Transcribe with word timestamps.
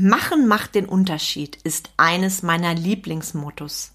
Machen 0.00 0.46
macht 0.46 0.76
den 0.76 0.86
Unterschied 0.86 1.56
ist 1.64 1.90
eines 1.96 2.44
meiner 2.44 2.72
Lieblingsmottos. 2.72 3.90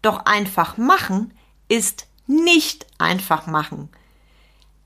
Doch 0.00 0.24
einfach 0.24 0.78
machen 0.78 1.34
ist 1.68 2.06
nicht 2.26 2.86
einfach 2.96 3.46
machen. 3.46 3.90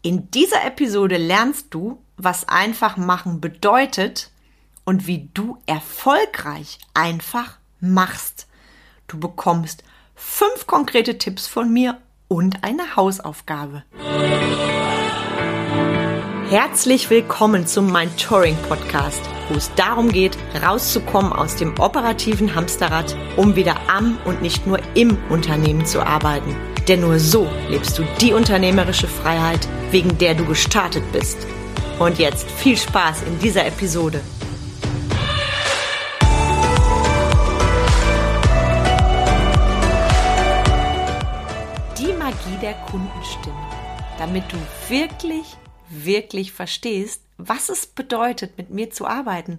In 0.02 0.28
dieser 0.32 0.64
Episode 0.64 1.18
lernst 1.18 1.66
du, 1.70 2.02
was 2.16 2.48
einfach 2.48 2.96
machen 2.96 3.40
bedeutet 3.40 4.32
und 4.84 5.06
wie 5.06 5.28
du 5.34 5.58
erfolgreich 5.66 6.80
einfach 6.94 7.58
machst. 7.78 8.48
Du 9.06 9.20
bekommst 9.20 9.84
fünf 10.16 10.66
konkrete 10.66 11.16
Tipps 11.16 11.46
von 11.46 11.72
mir 11.72 12.00
und 12.26 12.64
eine 12.64 12.96
Hausaufgabe. 12.96 13.84
Herzlich 16.48 17.08
willkommen 17.08 17.68
zum 17.68 17.92
Mein 17.92 18.16
Touring 18.16 18.56
Podcast, 18.68 19.22
wo 19.50 19.56
es 19.56 19.70
darum 19.74 20.10
geht, 20.10 20.38
rauszukommen 20.64 21.32
aus 21.32 21.56
dem 21.56 21.78
operativen 21.78 22.54
Hamsterrad, 22.54 23.16
um 23.36 23.56
wieder 23.56 23.76
am 23.88 24.16
und 24.24 24.40
nicht 24.40 24.66
nur 24.66 24.78
im 24.94 25.18
Unternehmen 25.28 25.84
zu 25.84 26.00
arbeiten. 26.00 26.56
Denn 26.88 27.00
nur 27.00 27.18
so 27.18 27.48
lebst 27.68 27.98
du 27.98 28.04
die 28.20 28.32
unternehmerische 28.32 29.08
Freiheit, 29.08 29.68
wegen 29.90 30.16
der 30.18 30.34
du 30.34 30.46
gestartet 30.46 31.04
bist. 31.12 31.36
Und 31.98 32.18
jetzt 32.18 32.50
viel 32.50 32.76
Spaß 32.76 33.24
in 33.24 33.38
dieser 33.40 33.66
Episode. 33.66 34.22
Die 41.98 42.12
Magie 42.14 42.58
der 42.62 42.74
Kundenstimme, 42.90 43.66
damit 44.18 44.44
du 44.50 44.56
wirklich 44.88 45.44
wirklich 45.90 46.52
verstehst, 46.52 47.22
was 47.48 47.68
es 47.68 47.86
bedeutet, 47.86 48.56
mit 48.58 48.70
mir 48.70 48.90
zu 48.90 49.06
arbeiten 49.06 49.58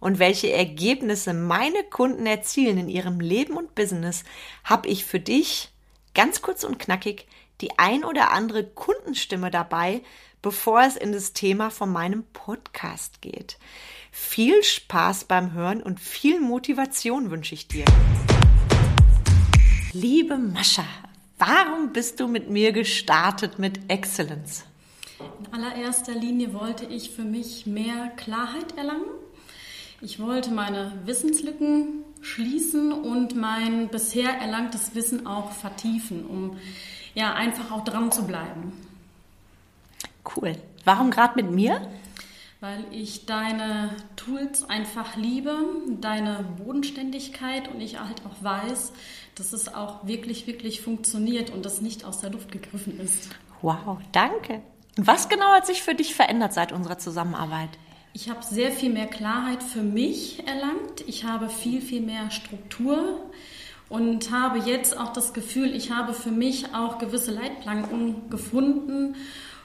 und 0.00 0.18
welche 0.18 0.52
Ergebnisse 0.52 1.32
meine 1.32 1.84
Kunden 1.84 2.26
erzielen 2.26 2.78
in 2.78 2.88
ihrem 2.88 3.20
Leben 3.20 3.56
und 3.56 3.74
Business, 3.74 4.24
habe 4.64 4.88
ich 4.88 5.04
für 5.04 5.20
dich 5.20 5.70
ganz 6.14 6.42
kurz 6.42 6.64
und 6.64 6.78
knackig 6.78 7.26
die 7.60 7.78
ein 7.78 8.04
oder 8.04 8.32
andere 8.32 8.64
Kundenstimme 8.64 9.50
dabei, 9.50 10.02
bevor 10.42 10.82
es 10.82 10.96
in 10.96 11.12
das 11.12 11.32
Thema 11.32 11.70
von 11.70 11.90
meinem 11.90 12.24
Podcast 12.32 13.22
geht. 13.22 13.58
Viel 14.10 14.64
Spaß 14.64 15.24
beim 15.24 15.52
Hören 15.52 15.82
und 15.82 16.00
viel 16.00 16.40
Motivation 16.40 17.30
wünsche 17.30 17.54
ich 17.54 17.68
dir. 17.68 17.84
Liebe 19.92 20.36
Mascha, 20.36 20.84
warum 21.38 21.92
bist 21.92 22.18
du 22.18 22.26
mit 22.26 22.50
mir 22.50 22.72
gestartet 22.72 23.58
mit 23.58 23.88
Excellence? 23.88 24.64
In 25.38 25.52
allererster 25.52 26.14
Linie 26.14 26.54
wollte 26.54 26.84
ich 26.86 27.10
für 27.10 27.24
mich 27.24 27.66
mehr 27.66 28.08
Klarheit 28.16 28.76
erlangen. 28.76 29.10
Ich 30.00 30.18
wollte 30.18 30.50
meine 30.50 30.92
Wissenslücken 31.04 32.04
schließen 32.20 32.92
und 32.92 33.36
mein 33.36 33.88
bisher 33.88 34.30
erlangtes 34.30 34.94
Wissen 34.94 35.26
auch 35.26 35.52
vertiefen, 35.52 36.26
um 36.26 36.56
ja 37.14 37.34
einfach 37.34 37.70
auch 37.70 37.84
dran 37.84 38.10
zu 38.10 38.26
bleiben. 38.26 38.72
Cool. 40.36 40.56
Warum 40.84 41.10
gerade 41.10 41.40
mit 41.42 41.52
mir? 41.52 41.88
Weil 42.60 42.84
ich 42.92 43.26
deine 43.26 43.90
Tools 44.16 44.68
einfach 44.68 45.16
liebe, 45.16 45.56
deine 46.00 46.44
Bodenständigkeit 46.58 47.68
und 47.68 47.80
ich 47.80 48.00
halt 48.00 48.22
auch 48.24 48.42
weiß, 48.42 48.92
dass 49.34 49.52
es 49.52 49.72
auch 49.72 50.06
wirklich, 50.06 50.46
wirklich 50.46 50.80
funktioniert 50.80 51.50
und 51.50 51.64
das 51.64 51.80
nicht 51.80 52.04
aus 52.04 52.18
der 52.18 52.30
Luft 52.30 52.52
gegriffen 52.52 52.98
ist. 53.00 53.30
Wow, 53.62 53.98
danke. 54.12 54.62
Was 54.96 55.28
genau 55.28 55.52
hat 55.52 55.66
sich 55.66 55.82
für 55.82 55.94
dich 55.94 56.14
verändert 56.14 56.52
seit 56.52 56.72
unserer 56.72 56.98
Zusammenarbeit? 56.98 57.70
Ich 58.12 58.28
habe 58.28 58.42
sehr 58.42 58.70
viel 58.70 58.92
mehr 58.92 59.06
Klarheit 59.06 59.62
für 59.62 59.82
mich 59.82 60.46
erlangt. 60.46 61.02
Ich 61.06 61.24
habe 61.24 61.48
viel, 61.48 61.80
viel 61.80 62.02
mehr 62.02 62.30
Struktur 62.30 63.20
und 63.88 64.30
habe 64.30 64.58
jetzt 64.58 64.96
auch 64.98 65.12
das 65.14 65.32
Gefühl, 65.32 65.74
ich 65.74 65.90
habe 65.90 66.12
für 66.12 66.30
mich 66.30 66.74
auch 66.74 66.98
gewisse 66.98 67.30
Leitplanken 67.30 68.28
gefunden, 68.28 69.16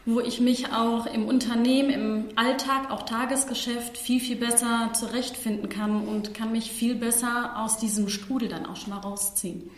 wo 0.05 0.21
ich 0.21 0.39
mich 0.39 0.71
auch 0.71 1.05
im 1.07 1.25
Unternehmen, 1.25 1.89
im 1.89 2.25
Alltag, 2.37 2.89
auch 2.89 3.03
Tagesgeschäft 3.03 3.97
viel, 3.97 4.21
viel 4.21 4.37
besser 4.37 4.91
zurechtfinden 4.93 5.67
kann 5.67 6.07
und 6.07 6.33
kann 6.33 6.53
mich 6.53 6.71
viel 6.71 6.95
besser 6.95 7.57
aus 7.57 7.77
diesem 7.77 8.07
Strudel 8.07 8.47
dann 8.47 8.65
auch 8.65 8.77
schon 8.77 8.91
mal 8.91 8.99
rausziehen. 8.99 9.69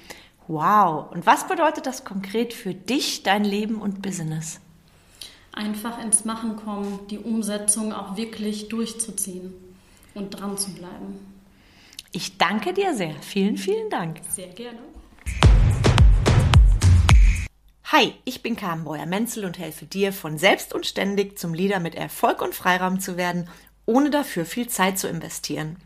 Wow. 0.47 1.11
Und 1.11 1.25
was 1.25 1.47
bedeutet 1.47 1.87
das 1.87 2.05
konkret 2.05 2.53
für 2.53 2.75
dich, 2.75 3.23
dein 3.23 3.43
Leben 3.43 3.81
und 3.81 4.03
Business? 4.03 4.61
Einfach 5.59 6.01
ins 6.01 6.23
Machen 6.23 6.55
kommen, 6.55 7.05
die 7.09 7.19
Umsetzung 7.19 7.91
auch 7.93 8.15
wirklich 8.15 8.69
durchzuziehen 8.69 9.53
und 10.15 10.29
dran 10.31 10.57
zu 10.57 10.73
bleiben. 10.73 11.19
Ich 12.11 12.37
danke 12.37 12.73
dir 12.73 12.95
sehr. 12.95 13.13
Vielen, 13.21 13.57
vielen 13.57 13.89
Dank. 13.89 14.21
Sehr 14.29 14.47
gerne. 14.47 14.79
Hi, 17.91 18.13
ich 18.23 18.41
bin 18.41 18.55
Carmen 18.55 18.85
Breuer-Menzel 18.85 19.45
und 19.45 19.59
helfe 19.59 19.85
dir, 19.85 20.13
von 20.13 20.37
selbst 20.37 20.73
und 20.73 20.85
ständig 20.85 21.37
zum 21.37 21.53
Leader 21.53 21.79
mit 21.79 21.95
Erfolg 21.95 22.41
und 22.41 22.55
Freiraum 22.55 22.99
zu 22.99 23.17
werden, 23.17 23.49
ohne 23.85 24.11
dafür 24.11 24.45
viel 24.45 24.69
Zeit 24.69 24.97
zu 24.97 25.09
investieren. 25.09 25.77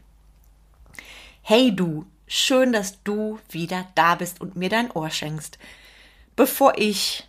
Hey 1.41 1.75
du, 1.75 2.05
schön, 2.27 2.73
dass 2.73 3.01
du 3.03 3.39
wieder 3.49 3.87
da 3.95 4.15
bist 4.15 4.39
und 4.39 4.55
mir 4.55 4.69
dein 4.69 4.91
Ohr 4.91 5.09
schenkst. 5.09 5.57
Bevor 6.35 6.73
ich 6.77 7.27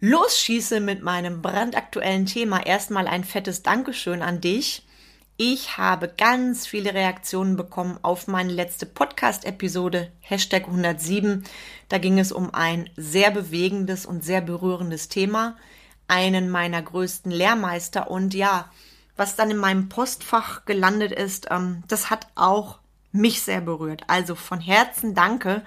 losschieße 0.00 0.80
mit 0.80 1.02
meinem 1.02 1.42
brandaktuellen 1.42 2.26
Thema, 2.26 2.64
erstmal 2.64 3.06
ein 3.06 3.24
fettes 3.24 3.62
Dankeschön 3.62 4.22
an 4.22 4.40
dich. 4.40 4.86
Ich 5.36 5.78
habe 5.78 6.08
ganz 6.08 6.66
viele 6.66 6.92
Reaktionen 6.92 7.56
bekommen 7.56 7.98
auf 8.02 8.26
meine 8.26 8.52
letzte 8.52 8.86
Podcast-Episode, 8.86 10.10
Hashtag 10.20 10.66
107. 10.66 11.44
Da 11.88 11.98
ging 11.98 12.18
es 12.18 12.32
um 12.32 12.52
ein 12.52 12.90
sehr 12.96 13.30
bewegendes 13.30 14.04
und 14.04 14.24
sehr 14.24 14.40
berührendes 14.40 15.08
Thema, 15.08 15.56
einen 16.08 16.50
meiner 16.50 16.82
größten 16.82 17.30
Lehrmeister. 17.30 18.10
Und 18.10 18.34
ja, 18.34 18.70
was 19.16 19.36
dann 19.36 19.50
in 19.50 19.56
meinem 19.56 19.88
Postfach 19.88 20.64
gelandet 20.64 21.12
ist, 21.12 21.48
ähm, 21.50 21.84
das 21.88 22.10
hat 22.10 22.26
auch 22.34 22.78
mich 23.12 23.42
sehr 23.42 23.60
berührt. 23.60 24.04
Also 24.08 24.34
von 24.34 24.60
Herzen 24.60 25.14
danke. 25.14 25.62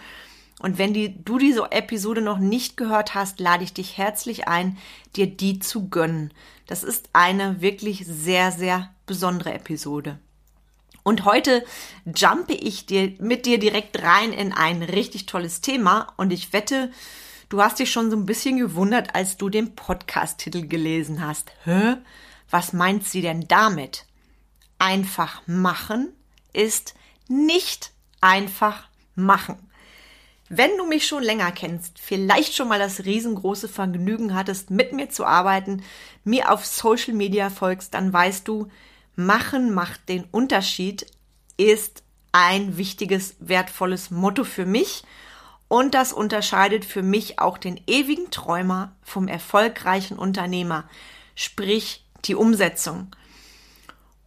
Und 0.59 0.77
wenn 0.77 0.93
die, 0.93 1.23
du 1.23 1.37
diese 1.37 1.71
Episode 1.71 2.21
noch 2.21 2.37
nicht 2.37 2.77
gehört 2.77 3.15
hast, 3.15 3.39
lade 3.39 3.63
ich 3.63 3.73
dich 3.73 3.97
herzlich 3.97 4.47
ein, 4.47 4.77
dir 5.15 5.27
die 5.27 5.59
zu 5.59 5.89
gönnen. 5.89 6.33
Das 6.67 6.83
ist 6.83 7.09
eine 7.13 7.61
wirklich 7.61 8.05
sehr, 8.07 8.51
sehr 8.51 8.93
besondere 9.05 9.53
Episode. 9.53 10.19
Und 11.03 11.25
heute 11.25 11.65
jumpe 12.15 12.53
ich 12.53 12.85
dir, 12.85 13.13
mit 13.19 13.45
dir 13.45 13.59
direkt 13.59 14.01
rein 14.01 14.31
in 14.31 14.53
ein 14.53 14.81
richtig 14.81 15.25
tolles 15.25 15.59
Thema. 15.59 16.13
Und 16.15 16.31
ich 16.31 16.53
wette, 16.53 16.91
du 17.49 17.61
hast 17.61 17.79
dich 17.79 17.91
schon 17.91 18.09
so 18.09 18.15
ein 18.15 18.25
bisschen 18.25 18.57
gewundert, 18.57 19.13
als 19.13 19.35
du 19.35 19.49
den 19.49 19.75
Podcast-Titel 19.75 20.67
gelesen 20.67 21.25
hast. 21.25 21.51
Hä? 21.65 21.95
Was 22.49 22.71
meint 22.71 23.05
sie 23.05 23.21
denn 23.21 23.47
damit? 23.47 24.05
Einfach 24.79 25.41
machen 25.45 26.13
ist 26.53 26.93
nicht 27.27 27.91
einfach 28.21 28.87
machen. 29.15 29.57
Wenn 30.55 30.77
du 30.77 30.85
mich 30.85 31.07
schon 31.07 31.23
länger 31.23 31.51
kennst, 31.51 31.97
vielleicht 31.97 32.53
schon 32.53 32.67
mal 32.67 32.77
das 32.77 33.05
riesengroße 33.05 33.67
Vergnügen 33.67 34.35
hattest, 34.35 34.69
mit 34.69 34.93
mir 34.93 35.09
zu 35.09 35.25
arbeiten, 35.25 35.81
mir 36.23 36.51
auf 36.51 36.63
Social 36.63 37.15
Media 37.15 37.49
folgst, 37.49 37.95
dann 37.95 38.13
weißt 38.13 38.47
du, 38.47 38.67
machen 39.15 39.73
macht 39.73 40.07
den 40.09 40.25
Unterschied 40.25 41.07
ist 41.57 42.03
ein 42.31 42.77
wichtiges, 42.77 43.35
wertvolles 43.39 44.11
Motto 44.11 44.43
für 44.43 44.67
mich. 44.67 45.03
Und 45.69 45.95
das 45.95 46.13
unterscheidet 46.13 46.85
für 46.85 47.01
mich 47.01 47.39
auch 47.39 47.57
den 47.57 47.81
ewigen 47.87 48.29
Träumer 48.29 48.95
vom 49.01 49.27
erfolgreichen 49.27 50.19
Unternehmer, 50.19 50.87
sprich 51.33 52.05
die 52.25 52.35
Umsetzung. 52.35 53.07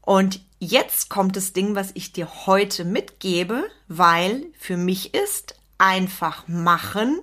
Und 0.01 0.41
jetzt 0.59 1.09
kommt 1.09 1.37
das 1.37 1.53
Ding, 1.53 1.77
was 1.77 1.93
ich 1.95 2.13
dir 2.13 2.47
heute 2.47 2.85
mitgebe, 2.85 3.71
weil 3.87 4.47
für 4.59 4.77
mich 4.77 5.15
ist 5.15 5.55
einfach 5.79 6.49
machen, 6.49 7.21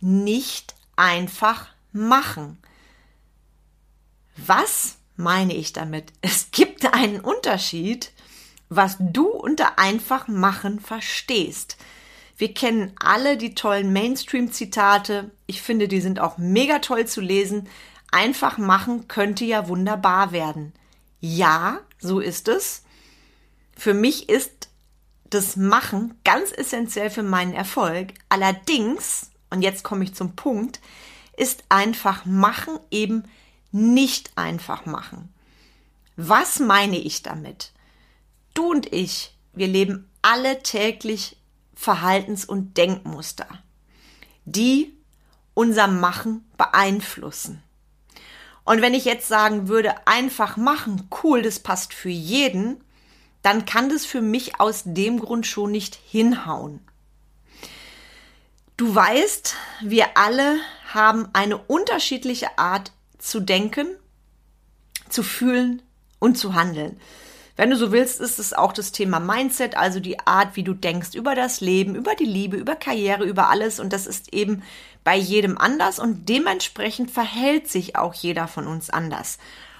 nicht 0.00 0.74
einfach 0.96 1.68
machen. 1.92 2.58
Was 4.36 4.96
meine 5.16 5.54
ich 5.54 5.72
damit? 5.72 6.12
Es 6.20 6.50
gibt 6.50 6.92
einen 6.92 7.20
Unterschied, 7.20 8.12
was 8.68 8.96
du 8.98 9.28
unter 9.28 9.78
einfach 9.78 10.28
machen 10.28 10.80
verstehst. 10.80 11.76
Wir 12.36 12.52
kennen 12.52 12.92
alle 12.98 13.36
die 13.36 13.54
tollen 13.54 13.92
Mainstream-Zitate. 13.92 15.30
Ich 15.46 15.62
finde, 15.62 15.88
die 15.88 16.00
sind 16.00 16.20
auch 16.20 16.36
mega 16.36 16.80
toll 16.80 17.06
zu 17.06 17.20
lesen. 17.20 17.68
Einfach 18.10 18.58
machen 18.58 19.08
könnte 19.08 19.44
ja 19.44 19.68
wunderbar 19.68 20.32
werden. 20.32 20.72
Ja, 21.20 21.80
so 21.98 22.20
ist 22.20 22.48
es. 22.48 22.82
Für 23.76 23.94
mich 23.94 24.28
ist 24.28 24.55
das 25.30 25.56
Machen 25.56 26.18
ganz 26.24 26.52
essentiell 26.52 27.10
für 27.10 27.22
meinen 27.22 27.54
Erfolg. 27.54 28.14
Allerdings, 28.28 29.30
und 29.50 29.62
jetzt 29.62 29.82
komme 29.82 30.04
ich 30.04 30.14
zum 30.14 30.36
Punkt, 30.36 30.80
ist 31.36 31.64
einfach 31.68 32.24
machen 32.24 32.78
eben 32.90 33.24
nicht 33.72 34.30
einfach 34.36 34.86
machen. 34.86 35.32
Was 36.16 36.60
meine 36.60 36.98
ich 36.98 37.22
damit? 37.22 37.72
du 38.56 38.70
und 38.70 38.92
ich, 38.92 39.34
wir 39.52 39.68
leben 39.68 40.08
alle 40.22 40.62
täglich 40.62 41.36
Verhaltens- 41.74 42.46
und 42.46 42.76
Denkmuster, 42.76 43.46
die 44.44 44.94
unser 45.54 45.86
Machen 45.86 46.44
beeinflussen. 46.56 47.62
Und 48.64 48.82
wenn 48.82 48.94
ich 48.94 49.04
jetzt 49.04 49.28
sagen 49.28 49.68
würde, 49.68 49.94
einfach 50.06 50.56
machen, 50.56 51.08
cool, 51.22 51.42
das 51.42 51.60
passt 51.60 51.94
für 51.94 52.08
jeden, 52.08 52.82
dann 53.46 53.64
kann 53.64 53.88
das 53.88 54.04
für 54.04 54.22
mich 54.22 54.58
aus 54.58 54.82
dem 54.84 55.20
Grund 55.20 55.46
schon 55.46 55.70
nicht 55.70 55.94
hinhauen. 55.94 56.80
Du 58.76 58.92
weißt, 58.92 59.54
wir 59.82 60.16
alle 60.16 60.56
haben 60.92 61.28
eine 61.32 61.56
unterschiedliche 61.56 62.58
Art 62.58 62.90
zu 63.18 63.38
denken, 63.38 63.86
zu 65.08 65.22
fühlen 65.22 65.80
und 66.18 66.36
zu 66.36 66.54
handeln. 66.54 67.00
Wenn 67.54 67.70
du 67.70 67.76
so 67.76 67.92
willst, 67.92 68.20
ist 68.20 68.40
es 68.40 68.52
auch 68.52 68.72
das 68.72 68.90
Thema 68.90 69.20
Mindset, 69.20 69.76
also 69.76 70.00
die 70.00 70.18
Art, 70.26 70.56
wie 70.56 70.64
du 70.64 70.74
denkst 70.74 71.14
über 71.14 71.36
das 71.36 71.60
Leben, 71.60 71.94
über 71.94 72.16
die 72.16 72.24
Liebe, 72.24 72.56
über 72.56 72.74
Karriere, 72.74 73.24
über 73.24 73.48
alles. 73.48 73.78
Und 73.78 73.92
das 73.92 74.08
ist 74.08 74.34
eben 74.34 74.64
bei 75.04 75.16
jedem 75.16 75.56
anders 75.56 76.00
und 76.00 76.28
dementsprechend 76.28 77.12
verhält 77.12 77.68
sich 77.68 77.94
auch 77.94 78.12
jeder 78.12 78.48
von 78.48 78.66
uns 78.66 78.90
anders. 78.90 79.38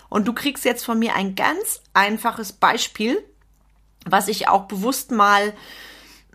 Und 0.08 0.28
du 0.28 0.34
kriegst 0.34 0.64
jetzt 0.64 0.84
von 0.84 1.00
mir 1.00 1.16
ein 1.16 1.34
ganz 1.34 1.82
einfaches 1.94 2.52
Beispiel, 2.52 3.24
was 4.06 4.28
ich 4.28 4.48
auch 4.48 4.64
bewusst 4.64 5.10
mal 5.10 5.52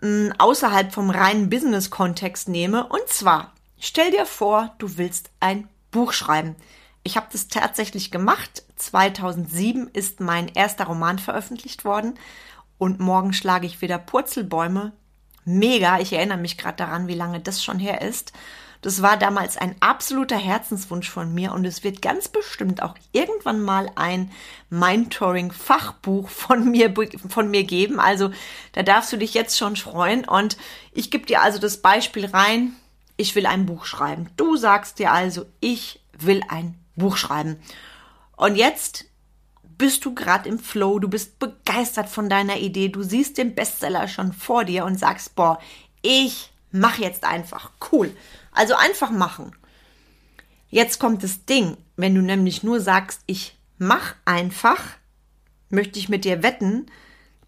mh, 0.00 0.08
hm, 0.08 0.32
außerhalb 0.38 0.92
vom 0.92 1.10
reinen 1.10 1.50
Business-Kontext 1.50 2.48
nehme. 2.48 2.86
Und 2.86 3.08
zwar, 3.08 3.52
stell 3.78 4.10
dir 4.10 4.26
vor, 4.26 4.74
du 4.78 4.96
willst 4.96 5.30
ein 5.40 5.68
Buch 5.90 6.12
schreiben. 6.12 6.56
Ich 7.04 7.16
habe 7.16 7.26
das 7.32 7.48
tatsächlich 7.48 8.10
gemacht. 8.10 8.62
2007 8.76 9.88
ist 9.92 10.20
mein 10.20 10.48
erster 10.48 10.84
Roman 10.84 11.18
veröffentlicht 11.18 11.84
worden 11.84 12.14
und 12.78 13.00
morgen 13.00 13.32
schlage 13.32 13.66
ich 13.66 13.80
wieder 13.80 13.98
Purzelbäume. 13.98 14.92
Mega, 15.44 15.98
ich 15.98 16.12
erinnere 16.12 16.38
mich 16.38 16.58
gerade 16.58 16.76
daran, 16.76 17.08
wie 17.08 17.14
lange 17.14 17.40
das 17.40 17.62
schon 17.62 17.78
her 17.78 18.02
ist. 18.02 18.32
Das 18.82 19.00
war 19.00 19.16
damals 19.16 19.56
ein 19.56 19.76
absoluter 19.78 20.36
Herzenswunsch 20.36 21.08
von 21.08 21.32
mir 21.32 21.52
und 21.52 21.64
es 21.64 21.84
wird 21.84 22.02
ganz 22.02 22.28
bestimmt 22.28 22.82
auch 22.82 22.96
irgendwann 23.12 23.62
mal 23.62 23.88
ein 23.94 24.32
Mindtouring-Fachbuch 24.70 26.28
von 26.28 26.68
mir, 26.68 26.92
von 27.28 27.48
mir 27.48 27.62
geben. 27.62 28.00
Also 28.00 28.32
da 28.72 28.82
darfst 28.82 29.12
du 29.12 29.16
dich 29.16 29.34
jetzt 29.34 29.56
schon 29.56 29.76
freuen 29.76 30.24
und 30.24 30.56
ich 30.92 31.12
gebe 31.12 31.26
dir 31.26 31.42
also 31.42 31.60
das 31.60 31.78
Beispiel 31.78 32.26
rein. 32.26 32.72
Ich 33.16 33.36
will 33.36 33.46
ein 33.46 33.66
Buch 33.66 33.84
schreiben. 33.84 34.30
Du 34.36 34.56
sagst 34.56 34.98
dir 34.98 35.12
also, 35.12 35.46
ich 35.60 36.00
will 36.18 36.42
ein 36.48 36.74
Buch 36.96 37.16
schreiben. 37.16 37.60
Und 38.36 38.56
jetzt 38.56 39.04
bist 39.78 40.04
du 40.04 40.12
gerade 40.12 40.48
im 40.48 40.58
Flow, 40.58 40.98
du 40.98 41.08
bist 41.08 41.38
begeistert 41.38 42.08
von 42.08 42.28
deiner 42.28 42.56
Idee, 42.56 42.88
du 42.88 43.02
siehst 43.02 43.38
den 43.38 43.54
Bestseller 43.54 44.08
schon 44.08 44.32
vor 44.32 44.64
dir 44.64 44.84
und 44.84 44.98
sagst, 44.98 45.36
boah, 45.36 45.60
ich 46.02 46.52
mach 46.72 46.98
jetzt 46.98 47.22
einfach. 47.24 47.70
Cool. 47.92 48.14
Also 48.52 48.74
einfach 48.74 49.10
machen. 49.10 49.56
Jetzt 50.68 50.98
kommt 50.98 51.22
das 51.22 51.44
Ding, 51.44 51.76
wenn 51.96 52.14
du 52.14 52.22
nämlich 52.22 52.62
nur 52.62 52.80
sagst, 52.80 53.20
ich 53.26 53.58
mach 53.78 54.14
einfach, 54.24 54.80
möchte 55.68 55.98
ich 55.98 56.08
mit 56.08 56.24
dir 56.24 56.42
wetten, 56.42 56.86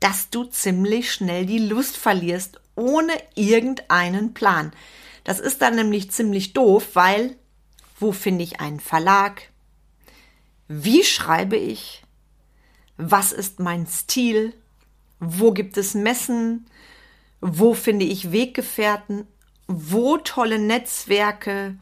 dass 0.01 0.29
du 0.31 0.45
ziemlich 0.45 1.12
schnell 1.12 1.47
die 1.47 1.59
Lust 1.59 1.97
verlierst, 1.97 2.61
ohne 2.75 3.12
irgendeinen 3.35 4.35
Plan. 4.35 4.73
Das 5.25 5.41
ist 5.41 5.62
dann 5.62 5.77
nämlich 5.77 6.11
ziemlich 6.11 6.53
doof, 6.53 6.91
weil 6.95 7.37
wo 7.99 8.12
finde 8.12 8.45
ich 8.45 8.61
einen 8.61 8.81
Verlag? 8.81 9.51
Wie 10.69 11.05
schreibe 11.05 11.56
ich? 11.56 12.03
Was 12.97 13.33
ist 13.33 13.61
mein 13.61 13.87
Stil? 13.87 14.53
Wo 15.21 15.53
gibt 15.53 15.77
es 15.77 15.95
Messen? 15.95 16.67
Wo 17.41 17.75
finde 17.75 18.05
ich 18.05 18.33
Weggefährten? 18.33 19.27
Wo 19.67 20.19
tolle 20.19 20.59
Netzwerke? 20.59 21.77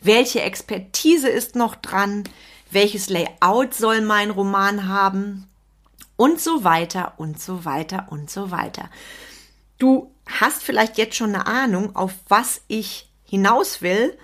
Welche 0.00 0.42
Expertise 0.42 1.28
ist 1.28 1.54
noch 1.56 1.74
dran? 1.74 2.24
Welches 2.70 3.08
Layout 3.08 3.74
soll 3.74 4.00
mein 4.00 4.30
Roman 4.30 4.88
haben? 4.88 5.48
Und 6.16 6.40
so 6.40 6.64
weiter 6.64 7.14
und 7.16 7.40
so 7.40 7.64
weiter 7.64 8.06
und 8.10 8.30
so 8.30 8.50
weiter. 8.50 8.90
Du 9.78 10.14
hast 10.26 10.62
vielleicht 10.62 10.98
jetzt 10.98 11.16
schon 11.16 11.34
eine 11.34 11.46
Ahnung, 11.46 11.96
auf 11.96 12.12
was 12.28 12.60
ich 12.68 13.10
hinaus 13.24 13.82
will 13.82 14.16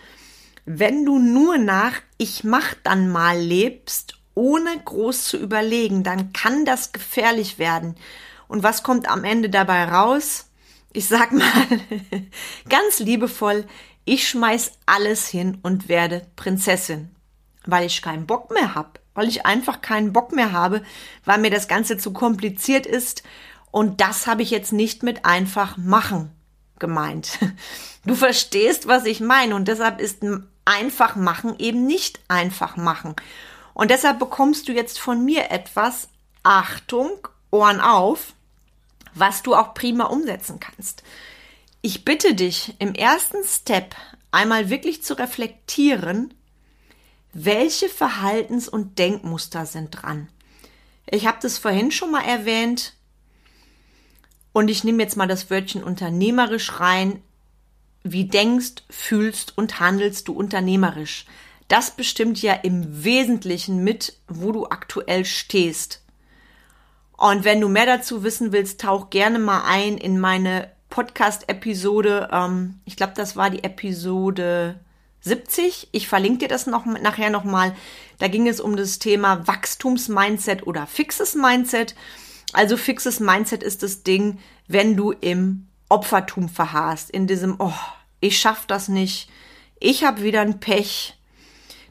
wenn 0.71 1.07
du 1.07 1.19
nur 1.19 1.57
nach 1.57 1.95
ich 2.19 2.45
mach 2.45 2.75
dann 2.83 3.09
mal 3.09 3.39
lebst, 3.39 4.19
ohne 4.35 4.79
groß 4.85 5.25
zu 5.25 5.39
überlegen, 5.39 6.03
dann 6.03 6.35
kann 6.35 6.67
das 6.67 6.93
gefährlich 6.93 7.59
werden. 7.59 7.97
Und 8.49 8.63
was 8.63 8.83
kommt 8.83 9.09
am 9.09 9.25
Ende 9.25 9.49
dabei 9.49 9.85
raus? 9.85 10.48
Ich 10.93 11.07
sag 11.07 11.33
mal 11.33 11.67
ganz 12.69 12.99
liebevoll, 12.99 13.67
ich 14.05 14.29
schmeiß 14.29 14.73
alles 14.87 15.29
hin 15.29 15.59
und 15.63 15.89
werde 15.89 16.27
Prinzessin, 16.37 17.15
weil 17.67 17.87
ich 17.87 18.01
keinen 18.01 18.27
Bock 18.27 18.51
mehr 18.51 18.75
hab, 18.75 19.01
weil 19.15 19.29
ich 19.29 19.45
einfach 19.45 19.83
keinen 19.83 20.13
Bock 20.13 20.33
mehr 20.33 20.53
habe, 20.53 20.83
weil 21.25 21.39
mir 21.39 21.51
das 21.51 21.69
Ganze 21.69 21.99
zu 21.99 22.13
kompliziert 22.13 22.87
ist 22.87 23.23
und 23.71 24.01
das 24.01 24.27
habe 24.27 24.43
ich 24.43 24.51
jetzt 24.51 24.73
nicht 24.73 25.03
mit 25.03 25.25
einfach 25.25 25.77
machen 25.77 26.33
gemeint. 26.79 27.39
Du 28.07 28.15
verstehst, 28.15 28.89
was 28.89 29.05
ich 29.05 29.21
meine 29.21 29.55
und 29.55 29.69
deshalb 29.69 30.01
ist 30.01 30.23
einfach 30.65 31.15
machen 31.15 31.59
eben 31.59 31.87
nicht 31.87 32.21
einfach 32.29 32.77
machen. 32.77 33.15
Und 33.75 33.91
deshalb 33.91 34.19
bekommst 34.19 34.67
du 34.67 34.73
jetzt 34.73 34.99
von 34.99 35.23
mir 35.27 35.51
etwas, 35.51 36.09
Achtung, 36.43 37.11
Ohren 37.51 37.83
auf, 37.83 38.33
was 39.19 39.43
du 39.43 39.55
auch 39.55 39.75
prima 39.75 40.05
umsetzen 40.05 40.61
kannst. 40.61 41.03
Ich 41.81 42.05
bitte 42.05 42.35
dich 42.35 42.75
im 42.79 42.95
ersten 42.95 43.45
Step 43.45 43.95
einmal 44.31 44.71
wirklich 44.71 45.03
zu 45.03 45.15
reflektieren, 45.19 46.35
welche 47.33 47.89
Verhaltens- 47.89 48.69
und 48.69 48.99
Denkmuster 48.99 49.67
sind 49.67 49.91
dran. 49.91 50.29
Ich 51.07 51.27
habe 51.27 51.39
das 51.41 51.59
vorhin 51.59 51.91
schon 51.91 52.11
mal 52.11 52.25
erwähnt 52.25 52.95
und 54.53 54.69
ich 54.69 54.85
nehme 54.85 55.03
jetzt 55.03 55.17
mal 55.17 55.29
das 55.29 55.51
Wörtchen 55.51 55.85
unternehmerisch 55.85 56.81
rein 56.81 57.23
wie 58.03 58.25
denkst, 58.25 58.85
fühlst 58.91 59.57
und 59.57 59.81
handelst 59.81 60.29
du 60.29 60.33
unternehmerisch. 60.33 61.27
Das 61.69 61.91
bestimmt 61.91 62.41
ja 62.41 62.55
im 62.55 63.05
Wesentlichen 63.05 63.85
mit, 63.85 64.19
wo 64.27 64.53
du 64.53 64.67
aktuell 64.67 65.25
stehst. 65.25 66.03
Und 67.19 67.45
wenn 67.45 67.61
du 67.61 67.69
mehr 67.69 67.85
dazu 67.85 68.23
wissen 68.23 68.53
willst, 68.53 68.81
tauch 68.81 69.11
gerne 69.11 69.41
mal 69.41 69.65
ein 69.67 69.99
in 69.99 70.21
meine 70.21 70.71
Podcast-Episode. 70.89 72.29
Ähm, 72.33 72.81
ich 72.85 72.97
glaube, 72.97 73.15
das 73.17 73.35
war 73.35 73.51
die 73.51 73.65
Episode 73.65 74.79
70. 75.23 75.89
Ich 75.91 76.07
verlinke 76.07 76.39
dir 76.39 76.49
das 76.49 76.69
noch 76.69 76.87
nachher 76.87 77.31
nochmal. 77.31 77.75
Da 78.19 78.29
ging 78.29 78.47
es 78.47 78.61
um 78.61 78.77
das 78.77 79.01
Thema 79.01 79.49
Wachstumsmindset 79.49 80.65
oder 80.65 80.87
fixes 80.87 81.35
Mindset. 81.35 81.97
Also 82.53 82.77
fixes 82.77 83.19
Mindset 83.19 83.65
ist 83.65 83.83
das 83.83 84.05
Ding, 84.05 84.39
wenn 84.69 84.97
du 84.97 85.11
im 85.11 85.67
Opfertum 85.89 86.49
verharrst, 86.49 87.11
in 87.11 87.27
diesem, 87.27 87.57
oh, 87.59 87.73
ich 88.21 88.39
schaff 88.39 88.65
das 88.67 88.87
nicht, 88.87 89.29
ich 89.81 90.05
habe 90.05 90.23
wieder 90.23 90.41
ein 90.41 90.61
Pech, 90.61 91.19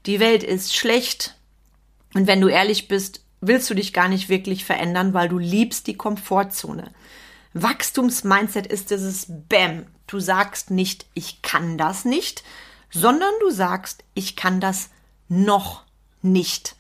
die 0.05 0.21
Welt 0.21 0.43
ist 0.43 0.73
schlecht. 0.73 1.35
Und 2.13 2.27
wenn 2.27 2.39
du 2.39 2.47
ehrlich 2.47 2.87
bist, 2.87 3.26
willst 3.41 3.69
du 3.69 3.73
dich 3.73 3.93
gar 3.93 4.07
nicht 4.07 4.29
wirklich 4.29 4.65
verändern, 4.65 5.13
weil 5.13 5.29
du 5.29 5.37
liebst 5.37 5.87
die 5.87 5.97
Komfortzone. 5.97 6.91
Wachstumsmindset 7.53 8.67
ist 8.67 8.91
dieses 8.91 9.27
Bäm. 9.29 9.87
Du 10.07 10.19
sagst 10.19 10.71
nicht, 10.71 11.05
ich 11.13 11.41
kann 11.41 11.77
das 11.77 12.05
nicht, 12.05 12.43
sondern 12.91 13.33
du 13.41 13.49
sagst, 13.49 14.03
ich 14.13 14.35
kann 14.35 14.59
das 14.59 14.89
noch 15.27 15.83
nicht. 16.21 16.75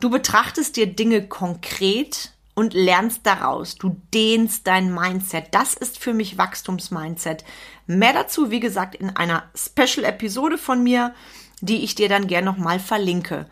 Du 0.00 0.10
betrachtest 0.10 0.76
dir 0.76 0.86
Dinge 0.86 1.26
konkret 1.28 2.32
und 2.54 2.74
lernst 2.74 3.20
daraus. 3.24 3.76
Du 3.76 3.96
dehnst 4.12 4.66
dein 4.66 4.92
Mindset. 4.92 5.46
Das 5.52 5.74
ist 5.74 5.98
für 5.98 6.12
mich 6.12 6.38
Wachstumsmindset. 6.38 7.44
Mehr 7.86 8.12
dazu, 8.12 8.50
wie 8.50 8.60
gesagt, 8.60 8.94
in 8.94 9.10
einer 9.16 9.44
Special-Episode 9.54 10.58
von 10.58 10.82
mir, 10.82 11.14
die 11.60 11.84
ich 11.84 11.94
dir 11.94 12.08
dann 12.08 12.26
gern 12.26 12.44
nochmal 12.44 12.80
verlinke. 12.80 13.46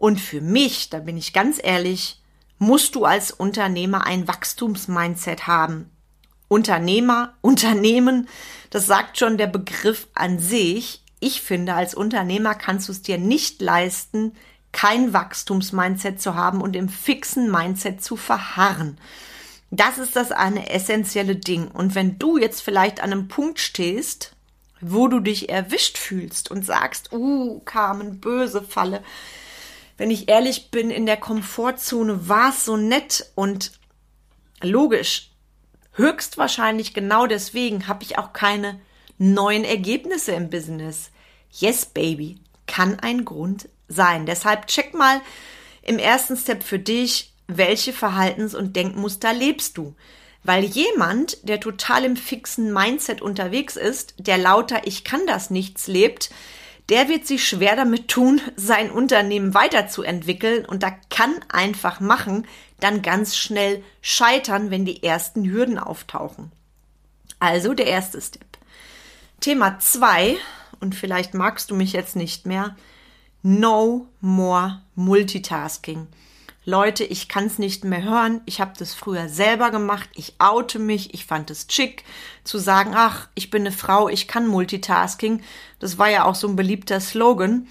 Und 0.00 0.18
für 0.18 0.40
mich, 0.40 0.88
da 0.88 0.98
bin 0.98 1.18
ich 1.18 1.34
ganz 1.34 1.60
ehrlich, 1.62 2.22
musst 2.56 2.94
du 2.94 3.04
als 3.04 3.32
Unternehmer 3.32 4.06
ein 4.06 4.26
Wachstumsmindset 4.26 5.46
haben. 5.46 5.90
Unternehmer, 6.48 7.34
Unternehmen, 7.42 8.26
das 8.70 8.86
sagt 8.86 9.18
schon 9.18 9.36
der 9.36 9.46
Begriff 9.46 10.08
an 10.14 10.38
sich. 10.38 11.04
Ich 11.20 11.42
finde, 11.42 11.74
als 11.74 11.94
Unternehmer 11.94 12.54
kannst 12.54 12.88
du 12.88 12.92
es 12.92 13.02
dir 13.02 13.18
nicht 13.18 13.60
leisten, 13.60 14.32
kein 14.72 15.12
Wachstumsmindset 15.12 16.18
zu 16.18 16.34
haben 16.34 16.62
und 16.62 16.76
im 16.76 16.88
fixen 16.88 17.50
Mindset 17.50 18.02
zu 18.02 18.16
verharren. 18.16 18.96
Das 19.70 19.98
ist 19.98 20.16
das 20.16 20.32
eine 20.32 20.70
essentielle 20.70 21.36
Ding. 21.36 21.68
Und 21.68 21.94
wenn 21.94 22.18
du 22.18 22.38
jetzt 22.38 22.62
vielleicht 22.62 23.02
an 23.02 23.12
einem 23.12 23.28
Punkt 23.28 23.60
stehst, 23.60 24.34
wo 24.80 25.08
du 25.08 25.20
dich 25.20 25.50
erwischt 25.50 25.98
fühlst 25.98 26.50
und 26.50 26.64
sagst, 26.64 27.12
uh, 27.12 27.60
Carmen, 27.66 28.18
böse 28.18 28.62
Falle. 28.62 29.02
Wenn 30.00 30.10
ich 30.10 30.30
ehrlich 30.30 30.70
bin, 30.70 30.90
in 30.90 31.04
der 31.04 31.18
Komfortzone 31.18 32.26
war 32.26 32.48
es 32.48 32.64
so 32.64 32.78
nett 32.78 33.32
und 33.34 33.72
logisch, 34.62 35.28
höchstwahrscheinlich 35.92 36.94
genau 36.94 37.26
deswegen 37.26 37.86
habe 37.86 38.02
ich 38.04 38.16
auch 38.16 38.32
keine 38.32 38.80
neuen 39.18 39.62
Ergebnisse 39.62 40.32
im 40.32 40.48
Business. 40.48 41.10
Yes, 41.52 41.84
Baby, 41.84 42.38
kann 42.66 42.98
ein 43.00 43.26
Grund 43.26 43.68
sein. 43.88 44.24
Deshalb 44.24 44.68
check 44.68 44.94
mal 44.94 45.20
im 45.82 45.98
ersten 45.98 46.38
Step 46.38 46.62
für 46.62 46.78
dich, 46.78 47.34
welche 47.46 47.92
Verhaltens- 47.92 48.54
und 48.54 48.76
Denkmuster 48.76 49.34
lebst 49.34 49.76
du. 49.76 49.94
Weil 50.42 50.64
jemand, 50.64 51.46
der 51.46 51.60
total 51.60 52.06
im 52.06 52.16
fixen 52.16 52.72
Mindset 52.72 53.20
unterwegs 53.20 53.76
ist, 53.76 54.14
der 54.16 54.38
lauter 54.38 54.86
Ich 54.86 55.04
kann 55.04 55.26
das 55.26 55.50
nichts 55.50 55.88
lebt, 55.88 56.30
der 56.90 57.08
wird 57.08 57.26
sich 57.26 57.48
schwer 57.48 57.76
damit 57.76 58.08
tun, 58.08 58.40
sein 58.56 58.90
Unternehmen 58.90 59.54
weiterzuentwickeln 59.54 60.64
und 60.64 60.82
da 60.82 60.90
kann 61.08 61.32
einfach 61.48 62.00
machen, 62.00 62.46
dann 62.80 63.00
ganz 63.02 63.36
schnell 63.36 63.82
scheitern, 64.02 64.70
wenn 64.70 64.84
die 64.84 65.02
ersten 65.02 65.44
Hürden 65.44 65.78
auftauchen. 65.78 66.50
Also 67.38 67.74
der 67.74 67.86
erste 67.86 68.20
Step. 68.20 68.58
Thema 69.40 69.78
zwei 69.78 70.36
und 70.80 70.94
vielleicht 70.94 71.32
magst 71.32 71.70
du 71.70 71.76
mich 71.76 71.92
jetzt 71.92 72.16
nicht 72.16 72.44
mehr. 72.44 72.76
No 73.42 74.08
more 74.20 74.82
multitasking. 74.96 76.08
Leute, 76.66 77.04
ich 77.04 77.28
kann 77.28 77.46
es 77.46 77.58
nicht 77.58 77.84
mehr 77.84 78.02
hören. 78.02 78.42
Ich 78.44 78.60
habe 78.60 78.72
das 78.78 78.92
früher 78.92 79.28
selber 79.28 79.70
gemacht. 79.70 80.10
Ich 80.14 80.34
oute 80.38 80.78
mich. 80.78 81.14
Ich 81.14 81.24
fand 81.24 81.50
es 81.50 81.66
chic 81.68 82.04
zu 82.44 82.58
sagen, 82.58 82.92
ach, 82.94 83.28
ich 83.34 83.50
bin 83.50 83.62
eine 83.62 83.72
Frau, 83.72 84.08
ich 84.08 84.28
kann 84.28 84.46
Multitasking. 84.46 85.42
Das 85.78 85.96
war 85.96 86.10
ja 86.10 86.24
auch 86.24 86.34
so 86.34 86.46
ein 86.48 86.56
beliebter 86.56 87.00
Slogan. 87.00 87.66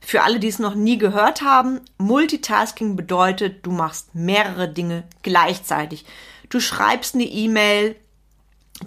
Für 0.00 0.22
alle, 0.22 0.40
die 0.40 0.48
es 0.48 0.58
noch 0.58 0.74
nie 0.74 0.96
gehört 0.96 1.42
haben, 1.42 1.80
Multitasking 1.98 2.96
bedeutet, 2.96 3.66
du 3.66 3.70
machst 3.70 4.14
mehrere 4.14 4.68
Dinge 4.68 5.04
gleichzeitig. 5.22 6.06
Du 6.48 6.58
schreibst 6.58 7.14
eine 7.14 7.24
E-Mail, 7.24 7.96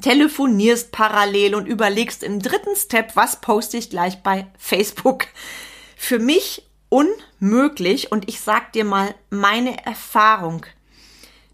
telefonierst 0.02 0.92
parallel 0.92 1.54
und 1.54 1.68
überlegst 1.68 2.24
im 2.24 2.42
dritten 2.42 2.76
Step, 2.76 3.16
was 3.16 3.40
poste 3.40 3.78
ich 3.78 3.92
gleich 3.92 4.24
bei 4.24 4.48
Facebook. 4.58 5.28
Für 5.96 6.18
mich 6.18 6.64
unmöglich 6.94 8.12
und 8.12 8.30
ich 8.30 8.40
sag 8.40 8.72
dir 8.74 8.86
mal 8.86 9.16
meine 9.32 9.84
Erfahrung 9.84 10.64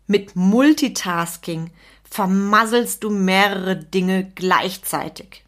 mit 0.05 0.35
Multitasking 0.35 1.71
vermasselst 2.03 3.05
du 3.05 3.09
mehrere 3.09 3.77
Dinge 3.77 4.29
gleichzeitig. 4.35 5.45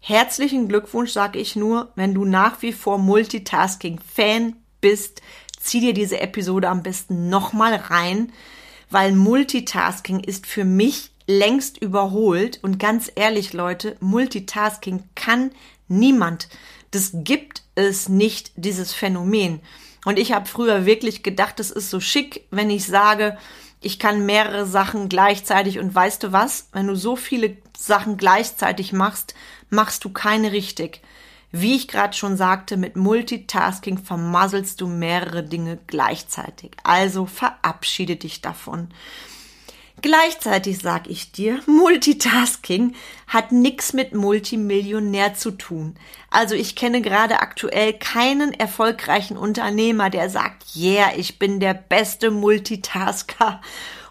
Herzlichen 0.00 0.68
Glückwunsch 0.68 1.12
sage 1.12 1.38
ich 1.38 1.56
nur, 1.56 1.92
wenn 1.94 2.12
du 2.12 2.26
nach 2.26 2.60
wie 2.60 2.74
vor 2.74 2.98
Multitasking-Fan 2.98 4.56
bist, 4.82 5.22
zieh 5.58 5.80
dir 5.80 5.94
diese 5.94 6.20
Episode 6.20 6.68
am 6.68 6.82
besten 6.82 7.30
nochmal 7.30 7.76
rein, 7.76 8.32
weil 8.90 9.12
Multitasking 9.12 10.20
ist 10.20 10.46
für 10.46 10.64
mich 10.64 11.10
längst 11.26 11.78
überholt 11.78 12.58
und 12.62 12.78
ganz 12.78 13.10
ehrlich 13.14 13.54
Leute, 13.54 13.96
Multitasking 14.00 15.04
kann 15.14 15.52
niemand. 15.88 16.48
Das 16.90 17.12
gibt 17.14 17.59
es 17.74 18.08
nicht, 18.08 18.52
dieses 18.56 18.92
Phänomen. 18.92 19.60
Und 20.04 20.18
ich 20.18 20.32
habe 20.32 20.46
früher 20.46 20.86
wirklich 20.86 21.22
gedacht, 21.22 21.60
es 21.60 21.70
ist 21.70 21.90
so 21.90 22.00
schick, 22.00 22.46
wenn 22.50 22.70
ich 22.70 22.86
sage, 22.86 23.36
ich 23.80 23.98
kann 23.98 24.26
mehrere 24.26 24.66
Sachen 24.66 25.08
gleichzeitig 25.08 25.78
und 25.78 25.94
weißt 25.94 26.22
du 26.22 26.32
was, 26.32 26.68
wenn 26.72 26.86
du 26.86 26.96
so 26.96 27.16
viele 27.16 27.56
Sachen 27.76 28.16
gleichzeitig 28.16 28.92
machst, 28.92 29.34
machst 29.70 30.04
du 30.04 30.10
keine 30.10 30.52
richtig. 30.52 31.00
Wie 31.52 31.74
ich 31.74 31.88
gerade 31.88 32.16
schon 32.16 32.36
sagte, 32.36 32.76
mit 32.76 32.96
Multitasking 32.96 33.98
vermasselst 33.98 34.80
du 34.80 34.86
mehrere 34.86 35.42
Dinge 35.42 35.78
gleichzeitig. 35.86 36.72
Also 36.84 37.26
verabschiede 37.26 38.16
dich 38.16 38.40
davon. 38.40 38.88
Gleichzeitig 40.02 40.78
sag 40.78 41.08
ich 41.08 41.32
dir, 41.32 41.60
Multitasking 41.66 42.94
hat 43.26 43.52
nix 43.52 43.92
mit 43.92 44.14
Multimillionär 44.14 45.34
zu 45.34 45.50
tun. 45.50 45.94
Also 46.30 46.54
ich 46.54 46.74
kenne 46.74 47.02
gerade 47.02 47.40
aktuell 47.40 47.92
keinen 47.92 48.54
erfolgreichen 48.54 49.36
Unternehmer, 49.36 50.08
der 50.08 50.30
sagt, 50.30 50.74
yeah, 50.74 51.10
ich 51.16 51.38
bin 51.38 51.60
der 51.60 51.74
beste 51.74 52.30
Multitasker 52.30 53.60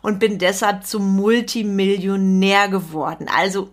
und 0.01 0.19
bin 0.19 0.37
deshalb 0.37 0.85
zum 0.85 1.15
Multimillionär 1.15 2.67
geworden. 2.67 3.27
Also 3.35 3.69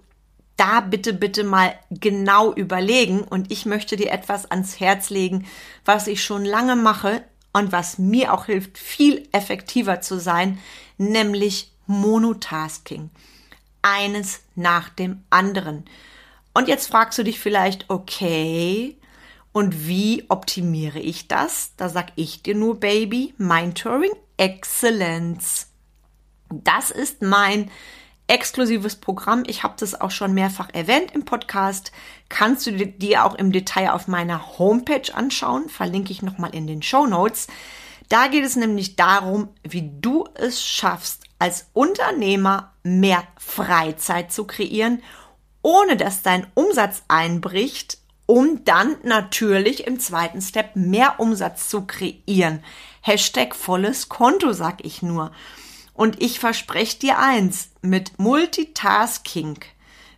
da 0.56 0.80
bitte, 0.80 1.12
bitte 1.12 1.44
mal 1.44 1.74
genau 1.90 2.54
überlegen 2.54 3.22
und 3.22 3.52
ich 3.52 3.66
möchte 3.66 3.96
dir 3.96 4.10
etwas 4.10 4.50
ans 4.50 4.80
Herz 4.80 5.10
legen, 5.10 5.46
was 5.84 6.06
ich 6.06 6.24
schon 6.24 6.46
lange 6.46 6.76
mache 6.76 7.22
und 7.52 7.72
was 7.72 7.98
mir 7.98 8.32
auch 8.32 8.46
hilft, 8.46 8.78
viel 8.78 9.28
effektiver 9.32 10.00
zu 10.00 10.18
sein, 10.18 10.58
nämlich 10.96 11.72
Monotasking. 11.86 13.10
Eines 13.82 14.40
nach 14.54 14.88
dem 14.88 15.22
anderen. 15.30 15.84
Und 16.54 16.68
jetzt 16.68 16.88
fragst 16.88 17.18
du 17.18 17.22
dich 17.22 17.38
vielleicht, 17.38 17.88
okay, 17.88 18.96
und 19.52 19.86
wie 19.86 20.24
optimiere 20.28 20.98
ich 20.98 21.28
das? 21.28 21.70
Da 21.76 21.88
sag 21.88 22.12
ich 22.16 22.42
dir 22.42 22.54
nur, 22.54 22.78
Baby, 22.78 23.34
Mindtouring 23.38 24.12
Excellence. 24.36 25.68
Das 26.50 26.90
ist 26.90 27.22
mein 27.22 27.70
exklusives 28.26 28.96
Programm. 28.96 29.44
Ich 29.46 29.62
habe 29.62 29.74
das 29.78 29.98
auch 29.98 30.10
schon 30.10 30.34
mehrfach 30.34 30.68
erwähnt 30.72 31.12
im 31.12 31.24
Podcast. 31.24 31.92
Kannst 32.28 32.66
du 32.66 32.72
dir 32.72 33.24
auch 33.24 33.34
im 33.34 33.52
Detail 33.52 33.92
auf 33.92 34.08
meiner 34.08 34.58
Homepage 34.58 35.14
anschauen. 35.14 35.68
Verlinke 35.68 36.12
ich 36.12 36.22
nochmal 36.22 36.54
in 36.54 36.66
den 36.66 36.82
Show 36.82 37.06
Notes. 37.06 37.46
Da 38.08 38.28
geht 38.28 38.44
es 38.44 38.56
nämlich 38.56 38.96
darum, 38.96 39.48
wie 39.62 39.90
du 40.00 40.26
es 40.34 40.62
schaffst, 40.62 41.24
als 41.38 41.66
Unternehmer 41.72 42.72
mehr 42.82 43.24
Freizeit 43.36 44.32
zu 44.32 44.44
kreieren, 44.44 45.02
ohne 45.62 45.96
dass 45.96 46.22
dein 46.22 46.46
Umsatz 46.54 47.02
einbricht, 47.08 47.98
um 48.26 48.64
dann 48.64 48.96
natürlich 49.02 49.86
im 49.86 50.00
zweiten 50.00 50.40
Step 50.40 50.76
mehr 50.76 51.20
Umsatz 51.20 51.68
zu 51.68 51.86
kreieren. 51.86 52.62
Hashtag 53.00 53.54
volles 53.54 54.08
Konto, 54.08 54.52
sag 54.52 54.84
ich 54.84 55.02
nur. 55.02 55.32
Und 55.94 56.22
ich 56.22 56.40
verspreche 56.40 56.98
dir 56.98 57.18
eins, 57.18 57.70
mit 57.80 58.18
Multitasking 58.18 59.58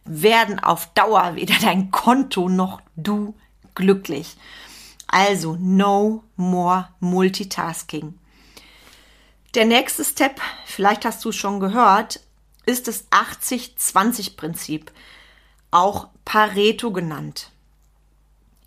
werden 0.04 0.58
auf 0.58 0.86
Dauer 0.94 1.34
weder 1.34 1.54
dein 1.60 1.90
Konto 1.90 2.48
noch 2.48 2.80
du 2.96 3.34
glücklich. 3.74 4.36
Also 5.06 5.56
no 5.60 6.24
more 6.36 6.88
Multitasking. 7.00 8.18
Der 9.54 9.64
nächste 9.64 10.04
Step, 10.04 10.40
vielleicht 10.66 11.06
hast 11.06 11.24
du 11.24 11.30
es 11.30 11.36
schon 11.36 11.58
gehört, 11.58 12.20
ist 12.66 12.86
das 12.86 13.10
80-20-Prinzip, 13.10 14.92
auch 15.70 16.08
Pareto 16.26 16.92
genannt. 16.92 17.50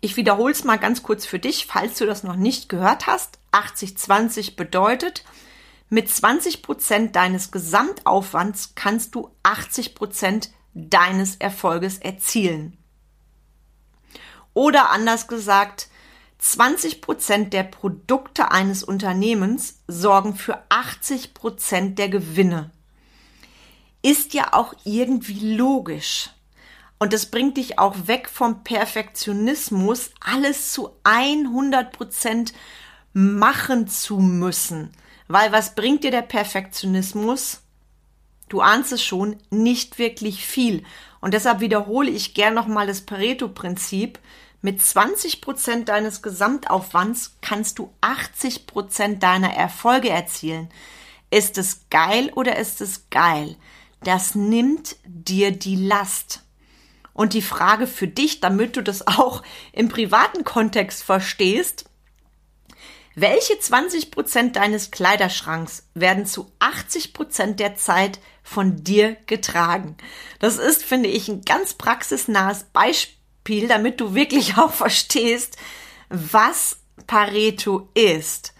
Ich 0.00 0.16
wiederhole 0.16 0.52
es 0.52 0.64
mal 0.64 0.80
ganz 0.80 1.04
kurz 1.04 1.24
für 1.24 1.38
dich, 1.38 1.66
falls 1.66 1.98
du 1.98 2.06
das 2.06 2.24
noch 2.24 2.34
nicht 2.34 2.68
gehört 2.68 3.06
hast. 3.06 3.38
80-20 3.52 4.56
bedeutet, 4.56 5.24
mit 5.88 6.10
20 6.10 6.62
Prozent 6.62 7.14
deines 7.14 7.52
Gesamtaufwands 7.52 8.72
kannst 8.74 9.14
du 9.14 9.30
80 9.44 9.94
Prozent 9.94 10.50
deines 10.74 11.36
Erfolges 11.36 11.98
erzielen. 11.98 12.76
Oder 14.54 14.90
anders 14.90 15.28
gesagt, 15.28 15.88
20 16.42 17.00
Prozent 17.00 17.52
der 17.52 17.62
Produkte 17.62 18.50
eines 18.50 18.82
Unternehmens 18.82 19.78
sorgen 19.86 20.34
für 20.34 20.58
80 20.70 21.34
Prozent 21.34 22.00
der 22.00 22.08
Gewinne. 22.08 22.72
Ist 24.02 24.34
ja 24.34 24.52
auch 24.52 24.74
irgendwie 24.82 25.54
logisch. 25.54 26.30
Und 26.98 27.12
das 27.12 27.26
bringt 27.26 27.58
dich 27.58 27.78
auch 27.78 28.08
weg 28.08 28.28
vom 28.28 28.64
Perfektionismus, 28.64 30.10
alles 30.18 30.72
zu 30.72 30.90
100 31.04 31.92
Prozent 31.92 32.52
machen 33.12 33.86
zu 33.86 34.18
müssen. 34.18 34.90
Weil 35.28 35.52
was 35.52 35.76
bringt 35.76 36.02
dir 36.02 36.10
der 36.10 36.22
Perfektionismus? 36.22 37.60
Du 38.48 38.60
ahnst 38.60 38.90
es 38.90 39.04
schon, 39.04 39.36
nicht 39.50 40.00
wirklich 40.00 40.44
viel. 40.44 40.82
Und 41.20 41.34
deshalb 41.34 41.60
wiederhole 41.60 42.10
ich 42.10 42.34
gern 42.34 42.54
nochmal 42.54 42.88
das 42.88 43.02
Pareto-Prinzip. 43.02 44.18
Mit 44.64 44.80
20 44.80 45.40
Prozent 45.40 45.88
deines 45.88 46.22
Gesamtaufwands 46.22 47.36
kannst 47.40 47.80
du 47.80 47.92
80 48.00 48.68
Prozent 48.68 49.20
deiner 49.20 49.52
Erfolge 49.52 50.08
erzielen. 50.08 50.68
Ist 51.30 51.58
es 51.58 51.88
geil 51.90 52.30
oder 52.36 52.56
ist 52.56 52.80
es 52.80 53.10
geil? 53.10 53.56
Das 54.04 54.36
nimmt 54.36 54.94
dir 55.04 55.50
die 55.50 55.74
Last. 55.74 56.44
Und 57.12 57.32
die 57.32 57.42
Frage 57.42 57.88
für 57.88 58.06
dich, 58.06 58.38
damit 58.38 58.76
du 58.76 58.82
das 58.82 59.04
auch 59.04 59.42
im 59.72 59.88
privaten 59.88 60.44
Kontext 60.44 61.02
verstehst, 61.02 61.86
welche 63.16 63.58
20 63.58 64.12
Prozent 64.12 64.54
deines 64.54 64.92
Kleiderschranks 64.92 65.88
werden 65.94 66.24
zu 66.24 66.52
80 66.60 67.12
Prozent 67.12 67.58
der 67.58 67.74
Zeit 67.74 68.20
von 68.44 68.84
dir 68.84 69.16
getragen? 69.26 69.96
Das 70.38 70.58
ist, 70.58 70.84
finde 70.84 71.08
ich, 71.08 71.28
ein 71.28 71.42
ganz 71.42 71.74
praxisnahes 71.74 72.64
Beispiel 72.72 73.21
Beispiel, 73.42 73.68
damit 73.68 74.00
du 74.00 74.14
wirklich 74.14 74.56
auch 74.58 74.72
verstehst, 74.72 75.56
was 76.08 76.78
Pareto 77.06 77.88
ist. 77.94 78.54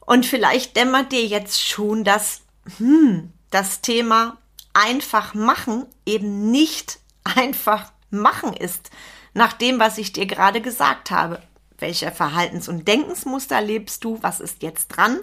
Und 0.00 0.26
vielleicht 0.26 0.76
dämmert 0.76 1.12
dir 1.12 1.24
jetzt 1.24 1.60
schon, 1.60 2.04
dass 2.04 2.42
hm, 2.78 3.32
das 3.50 3.80
Thema 3.80 4.38
einfach 4.74 5.34
machen 5.34 5.86
eben 6.04 6.50
nicht 6.50 6.98
einfach 7.24 7.92
machen 8.10 8.52
ist, 8.52 8.90
nach 9.32 9.54
dem, 9.54 9.78
was 9.78 9.96
ich 9.96 10.12
dir 10.12 10.26
gerade 10.26 10.60
gesagt 10.60 11.10
habe. 11.10 11.40
Welche 11.78 12.12
Verhaltens- 12.12 12.68
und 12.68 12.86
Denkensmuster 12.86 13.60
lebst 13.60 14.04
du? 14.04 14.22
Was 14.22 14.40
ist 14.40 14.62
jetzt 14.62 14.88
dran? 14.88 15.18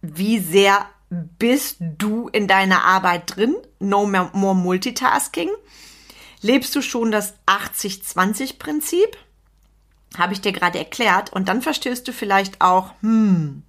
Wie 0.00 0.38
sehr 0.38 0.86
bist 1.10 1.76
du 1.80 2.28
in 2.28 2.46
deiner 2.46 2.84
Arbeit 2.84 3.36
drin? 3.36 3.56
No 3.80 4.06
more 4.06 4.54
multitasking. 4.54 5.50
Lebst 6.42 6.74
du 6.74 6.82
schon 6.82 7.10
das 7.10 7.34
80-20-Prinzip? 7.46 9.16
Habe 10.16 10.32
ich 10.32 10.40
dir 10.40 10.52
gerade 10.52 10.78
erklärt. 10.78 11.32
Und 11.32 11.48
dann 11.48 11.62
verstehst 11.62 12.06
du 12.08 12.12
vielleicht 12.12 12.60
auch, 12.60 12.92
hm, 13.00 13.62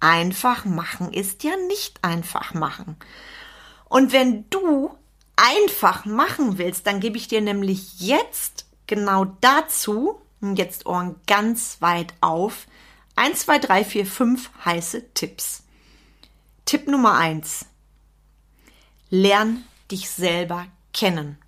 einfach 0.00 0.64
machen 0.64 1.12
ist 1.12 1.42
ja 1.44 1.56
nicht 1.68 2.02
einfach 2.02 2.54
machen. 2.54 2.96
Und 3.88 4.12
wenn 4.12 4.48
du 4.50 4.96
einfach 5.36 6.04
machen 6.04 6.58
willst, 6.58 6.86
dann 6.86 7.00
gebe 7.00 7.16
ich 7.16 7.28
dir 7.28 7.40
nämlich 7.40 8.00
jetzt 8.00 8.66
genau 8.86 9.26
dazu, 9.40 10.20
jetzt 10.54 10.86
Ohren 10.86 11.16
ganz 11.26 11.78
weit 11.80 12.14
auf, 12.20 12.66
1, 13.16 13.40
2, 13.40 13.58
3, 13.58 13.84
4, 13.84 14.06
5 14.06 14.50
heiße 14.64 15.14
Tipps. 15.14 15.62
Tipp 16.66 16.86
Nummer 16.88 17.14
1. 17.16 17.64
Lern 19.08 19.64
dich 19.90 20.10
selber 20.10 20.66
kennen. 20.92 21.38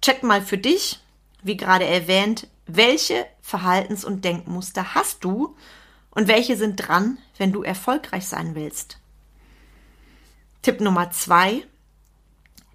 Check 0.00 0.22
mal 0.22 0.42
für 0.42 0.58
dich, 0.58 1.00
wie 1.42 1.56
gerade 1.56 1.84
erwähnt, 1.84 2.46
welche 2.66 3.26
Verhaltens- 3.40 4.04
und 4.04 4.24
Denkmuster 4.24 4.94
hast 4.94 5.24
du 5.24 5.56
und 6.10 6.28
welche 6.28 6.56
sind 6.56 6.76
dran, 6.76 7.18
wenn 7.36 7.52
du 7.52 7.62
erfolgreich 7.62 8.26
sein 8.26 8.54
willst. 8.54 8.98
Tipp 10.62 10.80
Nummer 10.80 11.10
zwei. 11.10 11.64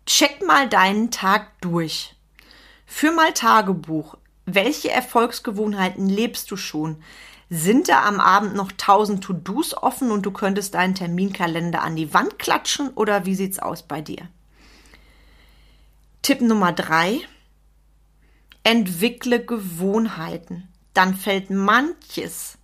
Check 0.06 0.46
mal 0.46 0.68
deinen 0.68 1.12
Tag 1.12 1.60
durch. 1.62 2.16
Führ 2.86 3.12
mal 3.14 3.34
Tagebuch. 3.34 4.18
Welche 4.46 4.92
Erfolgsgewohnheiten 4.92 6.10
lebst 6.10 6.52
du 6.52 6.58
schon? 6.58 7.02
Sind 7.50 7.88
da 7.88 8.04
am 8.04 8.20
Abend 8.20 8.56
noch 8.56 8.72
tausend 8.72 9.24
To-Dos 9.24 9.76
offen 9.76 10.12
und 10.12 10.26
du 10.26 10.32
könntest 10.32 10.74
deinen 10.74 10.96
Terminkalender 10.96 11.82
an 11.82 11.96
die 11.96 12.14
Wand 12.14 12.40
klatschen 12.40 12.90
oder 12.90 13.26
wie 13.26 13.36
sieht's 13.36 13.60
aus 13.60 13.84
bei 13.84 14.02
dir? 14.02 14.28
Tipp 16.24 16.40
Nummer 16.40 16.72
drei. 16.72 17.20
Entwickle 18.64 19.44
Gewohnheiten. 19.44 20.70
Dann 20.94 21.16
fällt 21.16 21.50
manches, 21.50 22.58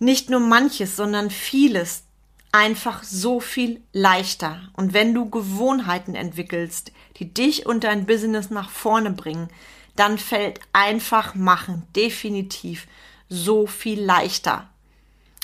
nicht 0.00 0.30
nur 0.30 0.40
manches, 0.40 0.96
sondern 0.96 1.30
vieles 1.30 2.02
einfach 2.50 3.04
so 3.04 3.38
viel 3.38 3.80
leichter. 3.92 4.62
Und 4.72 4.94
wenn 4.94 5.14
du 5.14 5.30
Gewohnheiten 5.30 6.16
entwickelst, 6.16 6.90
die 7.18 7.32
dich 7.32 7.66
und 7.66 7.84
dein 7.84 8.04
Business 8.04 8.50
nach 8.50 8.68
vorne 8.68 9.12
bringen, 9.12 9.48
dann 9.94 10.18
fällt 10.18 10.58
einfach 10.72 11.36
machen 11.36 11.86
definitiv 11.94 12.88
so 13.28 13.68
viel 13.68 14.02
leichter. 14.02 14.68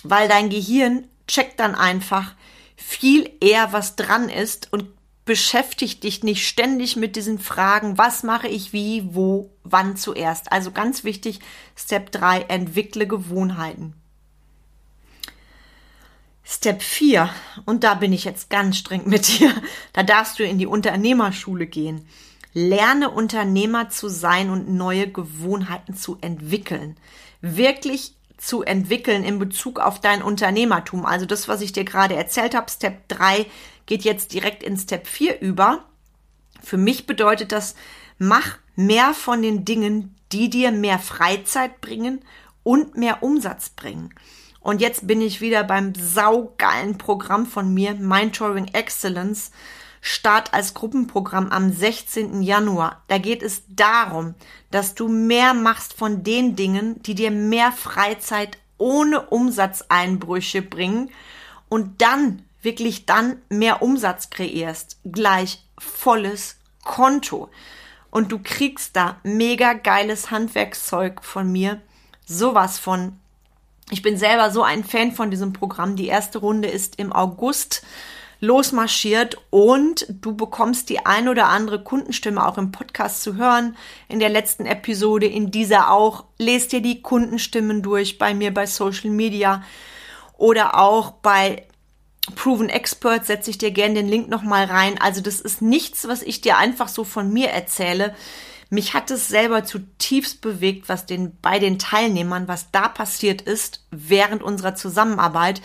Weil 0.03 0.27
dein 0.27 0.51
Gehirn 0.51 1.07
checkt 1.29 1.61
dann 1.61 1.77
einfach 1.77 2.35
viel 2.75 3.31
eher, 3.41 3.73
was 3.73 3.95
dran 3.95 4.29
ist 4.29 4.73
und 4.73 4.96
beschäftigt 5.27 6.05
dich 6.05 6.23
nicht 6.23 6.47
ständig 6.47 6.97
mit 6.97 7.17
diesen 7.17 7.39
Fragen, 7.39 7.99
was 7.99 8.23
mache 8.23 8.49
ich 8.49 8.73
wie, 8.73 9.03
wo, 9.13 9.51
wann 9.65 9.97
zuerst. 9.97 10.51
Also 10.53 10.71
ganz 10.71 11.05
wichtig, 11.05 11.41
Step 11.77 12.13
3, 12.13 12.43
entwickle 12.43 13.07
Gewohnheiten. 13.07 13.93
Step 16.45 16.81
4, 16.81 17.29
und 17.65 17.83
da 17.83 17.95
bin 17.95 18.13
ich 18.13 18.25
jetzt 18.25 18.51
ganz 18.51 18.79
streng 18.79 19.09
mit 19.09 19.27
dir, 19.27 19.53
da 19.93 20.05
darfst 20.05 20.39
du 20.39 20.45
in 20.45 20.59
die 20.59 20.67
Unternehmerschule 20.67 21.67
gehen. 21.67 22.07
Lerne 22.55 23.11
Unternehmer 23.11 23.91
zu 23.91 24.09
sein 24.09 24.49
und 24.49 24.71
neue 24.71 25.11
Gewohnheiten 25.11 25.95
zu 25.95 26.19
entwickeln. 26.21 26.97
Wirklich 27.41 28.15
zu 28.39 28.63
entwickeln 28.63 29.25
in 29.25 29.39
Bezug 29.39 29.81
auf 29.81 30.01
dein 30.01 30.23
Unternehmertum. 30.23 31.05
Also 31.05 31.27
das, 31.27 31.49
was 31.49 31.61
ich 31.63 31.73
dir 31.73 31.85
gerade 31.85 32.15
erzählt 32.15 32.55
habe, 32.55 32.71
Step 32.71 33.09
3 33.09 33.47
geht 33.87 34.03
jetzt 34.03 34.33
direkt 34.33 34.63
in 34.63 34.77
Step 34.77 35.07
4 35.07 35.41
über. 35.41 35.85
Für 36.63 36.77
mich 36.77 37.07
bedeutet 37.07 37.53
das, 37.53 37.75
mach 38.19 38.59
mehr 38.75 39.15
von 39.15 39.43
den 39.43 39.65
Dingen, 39.65 40.15
die 40.33 40.51
dir 40.51 40.73
mehr 40.73 40.99
Freizeit 40.99 41.81
bringen 41.81 42.21
und 42.63 42.97
mehr 42.97 43.23
Umsatz 43.23 43.71
bringen. 43.71 44.13
Und 44.61 44.81
jetzt 44.81 45.07
bin 45.07 45.21
ich 45.21 45.41
wieder 45.41 45.63
beim 45.63 45.95
saugeilen 45.95 46.99
Programm 46.99 47.47
von 47.47 47.73
mir, 47.73 47.95
Mentoring 47.95 48.67
Excellence. 48.73 49.53
Start 50.01 50.53
als 50.53 50.75
Gruppenprogramm 50.75 51.51
am 51.51 51.73
16. 51.73 52.43
Januar. 52.43 53.03
Da 53.07 53.19
geht 53.19 53.43
es 53.43 53.63
darum, 53.69 54.35
dass 54.71 54.95
du 54.95 55.09
mehr 55.09 55.55
machst 55.55 55.95
von 55.95 56.25
den 56.25 56.57
Dingen, 56.57 57.01
die 57.03 57.15
dir 57.15 57.31
mehr 57.31 57.71
Freizeit 57.71 58.59
ohne 58.79 59.21
Umsatzeinbrüche 59.23 60.63
bringen 60.63 61.11
und 61.69 62.03
dann, 62.03 62.43
wirklich 62.67 63.07
dann 63.07 63.41
mehr 63.49 63.81
Umsatz 63.81 64.29
kreierst. 64.29 64.99
Gleich 65.05 65.65
volles 65.79 66.59
Konto. 66.85 67.49
Und 68.11 68.31
du 68.31 68.41
kriegst 68.43 68.95
da 68.97 69.17
mega 69.23 69.73
geiles 69.73 70.31
Handwerkszeug 70.31 71.25
von 71.25 71.51
mir. 71.51 71.81
Sowas 72.27 72.79
von. 72.79 73.19
Ich 73.91 74.03
bin 74.03 74.19
selber 74.19 74.51
so 74.51 74.63
ein 74.63 74.85
Fan 74.85 75.13
von 75.13 75.31
diesem 75.31 75.55
Programm. 75.55 75.97
Die 75.97 76.09
erste 76.09 76.39
Runde 76.39 76.69
ist 76.69 76.99
im 76.99 77.13
August 77.13 77.83
losmarschiert 78.41 79.39
und 79.51 80.07
du 80.09 80.37
bekommst 80.37 80.91
die 80.91 81.07
ein 81.07 81.29
oder 81.29 81.47
andere 81.47 81.83
Kundenstimme 81.83 82.47
auch 82.47 82.59
im 82.59 82.71
Podcast 82.73 83.23
zu 83.23 83.37
hören. 83.37 83.77
In 84.09 84.19
der 84.19 84.29
letzten 84.29 84.67
Episode, 84.67 85.27
in 85.27 85.51
dieser 85.51 85.91
auch. 85.91 86.25
Lest 86.39 86.73
dir 86.73 86.83
die 86.83 87.01
Kundenstimmen 87.01 87.83
durch 87.83 88.19
bei 88.19 88.35
mir 88.35 88.53
bei 88.53 88.67
Social 88.67 89.11
Media 89.11 89.63
oder 90.37 90.79
auch 90.79 91.13
bei 91.13 91.67
Proven 92.35 92.69
Expert 92.69 93.25
setze 93.25 93.51
ich 93.51 93.59
dir 93.59 93.71
gerne 93.71 93.95
den 93.95 94.09
Link 94.09 94.29
nochmal 94.29 94.65
rein. 94.65 95.01
Also 95.01 95.21
das 95.21 95.41
ist 95.41 95.63
nichts, 95.63 96.09
was 96.09 96.23
ich 96.23 96.41
dir 96.41 96.59
einfach 96.59 96.89
so 96.89 97.05
von 97.05 97.33
mir 97.33 97.51
erzähle. 97.51 98.15
Mich 98.69 98.95
hat 98.95 99.11
es 99.13 99.29
selber 99.29 99.65
zutiefst 99.65 100.41
bewegt, 100.41 100.89
was 100.89 101.07
den, 101.07 101.39
bei 101.41 101.61
den 101.61 101.79
Teilnehmern, 101.79 102.49
was 102.49 102.73
da 102.73 102.89
passiert 102.89 103.43
ist 103.43 103.85
während 103.93 104.43
unserer 104.43 104.75
Zusammenarbeit. 104.75 105.63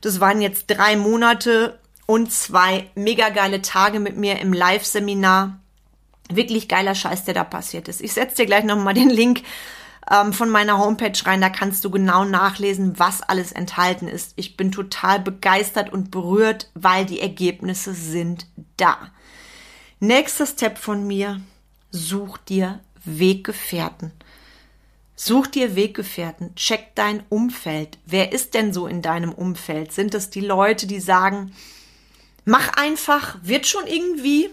Das 0.00 0.20
waren 0.20 0.40
jetzt 0.40 0.66
drei 0.68 0.96
Monate 0.96 1.78
und 2.06 2.32
zwei 2.32 2.88
mega 2.94 3.28
geile 3.28 3.60
Tage 3.60 4.00
mit 4.00 4.16
mir 4.16 4.40
im 4.40 4.54
Live-Seminar. 4.54 5.60
Wirklich 6.30 6.68
geiler 6.68 6.94
Scheiß, 6.94 7.24
der 7.24 7.34
da 7.34 7.44
passiert 7.44 7.88
ist. 7.88 8.00
Ich 8.00 8.14
setze 8.14 8.36
dir 8.36 8.46
gleich 8.46 8.64
nochmal 8.64 8.94
den 8.94 9.10
Link 9.10 9.42
ähm, 10.10 10.32
von 10.32 10.50
meiner 10.50 10.78
Homepage 10.78 11.12
rein. 11.24 11.40
Da 11.40 11.48
kannst 11.48 11.84
du 11.84 11.90
genau 11.90 12.24
nachlesen, 12.24 12.98
was 12.98 13.22
alles 13.22 13.52
enthalten 13.52 14.08
ist. 14.08 14.32
Ich 14.36 14.56
bin 14.56 14.72
total 14.72 15.20
begeistert 15.20 15.92
und 15.92 16.10
berührt, 16.10 16.70
weil 16.74 17.06
die 17.06 17.20
Ergebnisse 17.20 17.94
sind 17.94 18.46
da. 18.76 18.98
Nächster 20.00 20.46
Step 20.46 20.78
von 20.78 21.06
mir. 21.06 21.40
Such 21.90 22.38
dir 22.38 22.80
Weggefährten. 23.04 24.12
Such 25.22 25.48
dir 25.48 25.76
Weggefährten, 25.76 26.54
check 26.54 26.94
dein 26.94 27.22
Umfeld. 27.28 27.98
Wer 28.06 28.32
ist 28.32 28.54
denn 28.54 28.72
so 28.72 28.86
in 28.86 29.02
deinem 29.02 29.32
Umfeld? 29.32 29.92
Sind 29.92 30.14
es 30.14 30.30
die 30.30 30.40
Leute, 30.40 30.86
die 30.86 30.98
sagen, 30.98 31.52
mach 32.46 32.72
einfach, 32.78 33.36
wird 33.42 33.66
schon 33.66 33.86
irgendwie. 33.86 34.48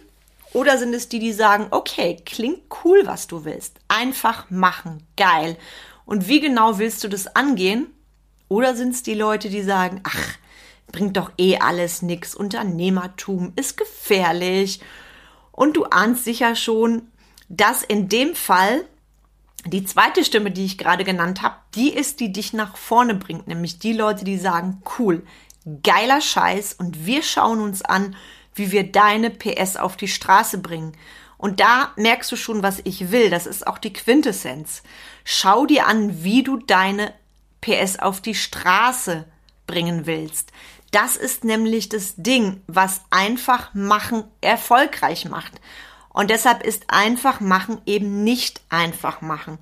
Oder 0.54 0.78
sind 0.78 0.94
es 0.94 1.10
die, 1.10 1.20
die 1.20 1.34
sagen, 1.34 1.68
okay, 1.72 2.18
klingt 2.26 2.64
cool, 2.84 3.02
was 3.06 3.28
du 3.28 3.46
willst. 3.46 3.80
Einfach 3.88 4.50
machen, 4.50 5.04
geil. 5.16 5.58
Und 6.06 6.28
wie 6.28 6.40
genau 6.40 6.80
willst 6.80 7.04
du 7.04 7.08
das 7.08 7.36
angehen? 7.36 7.88
Oder 8.48 8.76
sind 8.76 8.94
es 8.94 9.04
die 9.04 9.14
Leute, 9.14 9.50
die 9.50 9.62
sagen, 9.62 10.02
ach, 10.04 10.38
bringt 10.92 11.18
doch 11.18 11.32
eh 11.38 11.58
alles 11.58 12.02
nix, 12.02 12.34
Unternehmertum 12.34 13.52
ist 13.56 13.78
gefährlich. 13.78 14.80
Und 15.52 15.76
du 15.76 15.86
ahnst 15.86 16.24
sicher 16.24 16.56
schon, 16.56 17.10
dass 17.50 17.84
in 17.84 18.10
dem 18.10 18.36
Fall 18.36 18.86
die 19.66 19.84
zweite 19.84 20.24
Stimme, 20.24 20.52
die 20.52 20.66
ich 20.66 20.78
gerade 20.78 21.04
genannt 21.04 21.42
habe, 21.42 21.56
die 21.76 21.90
ist, 21.90 22.20
die 22.20 22.32
dich 22.32 22.54
nach 22.54 22.78
vorne 22.78 23.16
bringt, 23.16 23.48
nämlich 23.48 23.80
die 23.80 23.94
Leute, 23.94 24.24
die 24.24 24.38
sagen, 24.38 24.82
cool, 24.98 25.24
geiler 25.84 26.22
Scheiß 26.22 26.74
und 26.74 27.06
wir 27.06 27.22
schauen 27.24 27.60
uns 27.60 27.82
an, 27.82 28.16
wie 28.58 28.72
wir 28.72 28.92
deine 28.92 29.30
PS 29.30 29.76
auf 29.76 29.98
die 29.98 30.08
Straße 30.08 30.58
bringen. 30.58 30.94
Und 31.38 31.60
da 31.60 31.92
merkst 31.96 32.32
du 32.32 32.36
schon, 32.36 32.64
was 32.64 32.82
ich 32.84 33.12
will. 33.12 33.30
Das 33.30 33.46
ist 33.46 33.68
auch 33.68 33.78
die 33.78 33.94
Quintessenz. 33.94 34.84
Schau 35.24 35.66
dir 35.66 35.88
an, 35.88 36.24
wie 36.24 36.44
du 36.44 36.58
deine 36.58 37.14
PS 37.62 38.00
auf 38.00 38.22
die 38.22 38.36
Straße 38.36 39.26
bringen 39.68 40.06
willst. 40.06 40.52
Das 40.92 41.16
ist 41.16 41.44
nämlich 41.44 41.90
das 41.90 42.16
Ding, 42.16 42.62
was 42.68 43.02
einfach 43.10 43.74
machen 43.74 44.24
erfolgreich 44.42 45.26
macht. 45.26 45.54
Und 46.10 46.32
deshalb 46.32 46.64
ist 46.64 46.86
einfach 46.88 47.40
machen 47.40 47.82
eben 47.86 48.24
nicht 48.24 48.62
einfach 48.70 49.22
machen. 49.22 49.60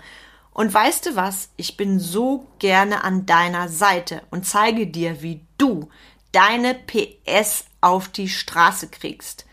Und 0.51 0.73
weißt 0.73 1.07
du 1.07 1.15
was? 1.17 1.49
Ich 1.57 1.75
bin 1.75 1.99
so 1.99 2.47
gerne 2.59 3.03
an 3.03 3.25
deiner 3.25 3.67
Seite 3.67 4.21
und 4.31 4.45
zeige 4.45 4.87
dir, 4.87 5.21
wie 5.21 5.41
du 5.57 5.89
deine 6.31 6.73
PS 6.73 7.65
auf 7.85 8.09
die 8.09 8.29
Straße 8.29 8.87
kriegst. 8.87 9.45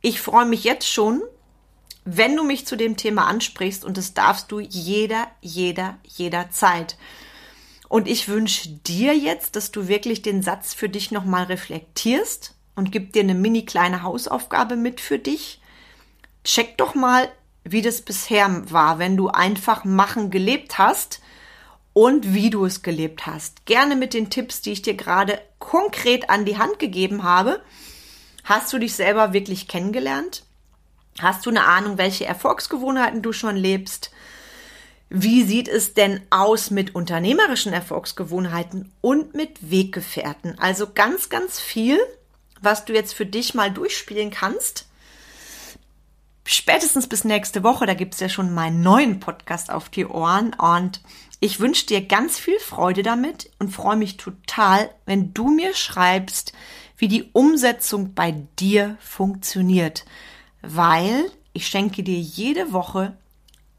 Ich 0.00 0.20
freue 0.20 0.46
mich 0.46 0.64
jetzt 0.64 0.88
schon, 0.88 1.22
wenn 2.04 2.36
du 2.36 2.44
mich 2.44 2.66
zu 2.66 2.76
dem 2.76 2.96
Thema 2.96 3.26
ansprichst 3.26 3.84
und 3.84 3.96
das 3.96 4.14
darfst 4.14 4.52
du 4.52 4.60
jeder, 4.60 5.28
jeder, 5.40 5.98
jederzeit. 6.04 6.96
Und 7.88 8.08
ich 8.08 8.28
wünsche 8.28 8.68
dir 8.68 9.16
jetzt, 9.16 9.56
dass 9.56 9.72
du 9.72 9.88
wirklich 9.88 10.22
den 10.22 10.42
Satz 10.42 10.72
für 10.72 10.88
dich 10.88 11.10
nochmal 11.10 11.44
reflektierst 11.44 12.54
und 12.74 12.92
gib 12.92 13.12
dir 13.12 13.22
eine 13.22 13.34
mini 13.34 13.64
kleine 13.64 14.02
Hausaufgabe 14.02 14.76
mit 14.76 15.00
für 15.00 15.18
dich. 15.18 15.60
Check 16.44 16.78
doch 16.78 16.94
mal, 16.94 17.28
wie 17.64 17.82
das 17.82 18.02
bisher 18.02 18.70
war, 18.70 18.98
wenn 18.98 19.16
du 19.16 19.28
einfach 19.28 19.84
machen 19.84 20.30
gelebt 20.30 20.78
hast 20.78 21.21
und 21.92 22.34
wie 22.34 22.50
du 22.50 22.64
es 22.64 22.82
gelebt 22.82 23.26
hast. 23.26 23.66
Gerne 23.66 23.96
mit 23.96 24.14
den 24.14 24.30
Tipps, 24.30 24.60
die 24.60 24.72
ich 24.72 24.82
dir 24.82 24.94
gerade 24.94 25.40
konkret 25.58 26.30
an 26.30 26.44
die 26.44 26.58
Hand 26.58 26.78
gegeben 26.78 27.22
habe. 27.22 27.62
Hast 28.44 28.72
du 28.72 28.78
dich 28.78 28.94
selber 28.94 29.32
wirklich 29.32 29.68
kennengelernt? 29.68 30.44
Hast 31.20 31.44
du 31.44 31.50
eine 31.50 31.64
Ahnung, 31.64 31.98
welche 31.98 32.24
Erfolgsgewohnheiten 32.24 33.22
du 33.22 33.32
schon 33.32 33.56
lebst? 33.56 34.10
Wie 35.10 35.42
sieht 35.42 35.68
es 35.68 35.92
denn 35.92 36.22
aus 36.30 36.70
mit 36.70 36.94
unternehmerischen 36.94 37.74
Erfolgsgewohnheiten 37.74 38.90
und 39.02 39.34
mit 39.34 39.70
Weggefährten? 39.70 40.58
Also 40.58 40.86
ganz, 40.92 41.28
ganz 41.28 41.60
viel, 41.60 41.98
was 42.62 42.86
du 42.86 42.94
jetzt 42.94 43.12
für 43.12 43.26
dich 43.26 43.52
mal 43.52 43.70
durchspielen 43.70 44.30
kannst. 44.30 44.86
Spätestens 46.46 47.06
bis 47.06 47.24
nächste 47.24 47.62
Woche, 47.62 47.84
da 47.84 47.94
gibt 47.94 48.14
es 48.14 48.20
ja 48.20 48.30
schon 48.30 48.54
meinen 48.54 48.82
neuen 48.82 49.20
Podcast 49.20 49.70
auf 49.70 49.90
die 49.90 50.06
Ohren 50.06 50.54
und 50.54 51.02
ich 51.42 51.60
wünsche 51.60 51.86
dir 51.86 52.00
ganz 52.06 52.38
viel 52.38 52.58
Freude 52.58 53.02
damit 53.02 53.50
und 53.58 53.70
freue 53.70 53.96
mich 53.96 54.16
total, 54.16 54.88
wenn 55.04 55.34
du 55.34 55.48
mir 55.48 55.74
schreibst, 55.74 56.54
wie 56.96 57.08
die 57.08 57.30
Umsetzung 57.32 58.14
bei 58.14 58.32
dir 58.58 58.96
funktioniert 59.00 60.04
weil 60.62 61.30
ich 61.52 61.66
schenke 61.66 62.02
dir 62.02 62.18
jede 62.18 62.72
Woche 62.72 63.16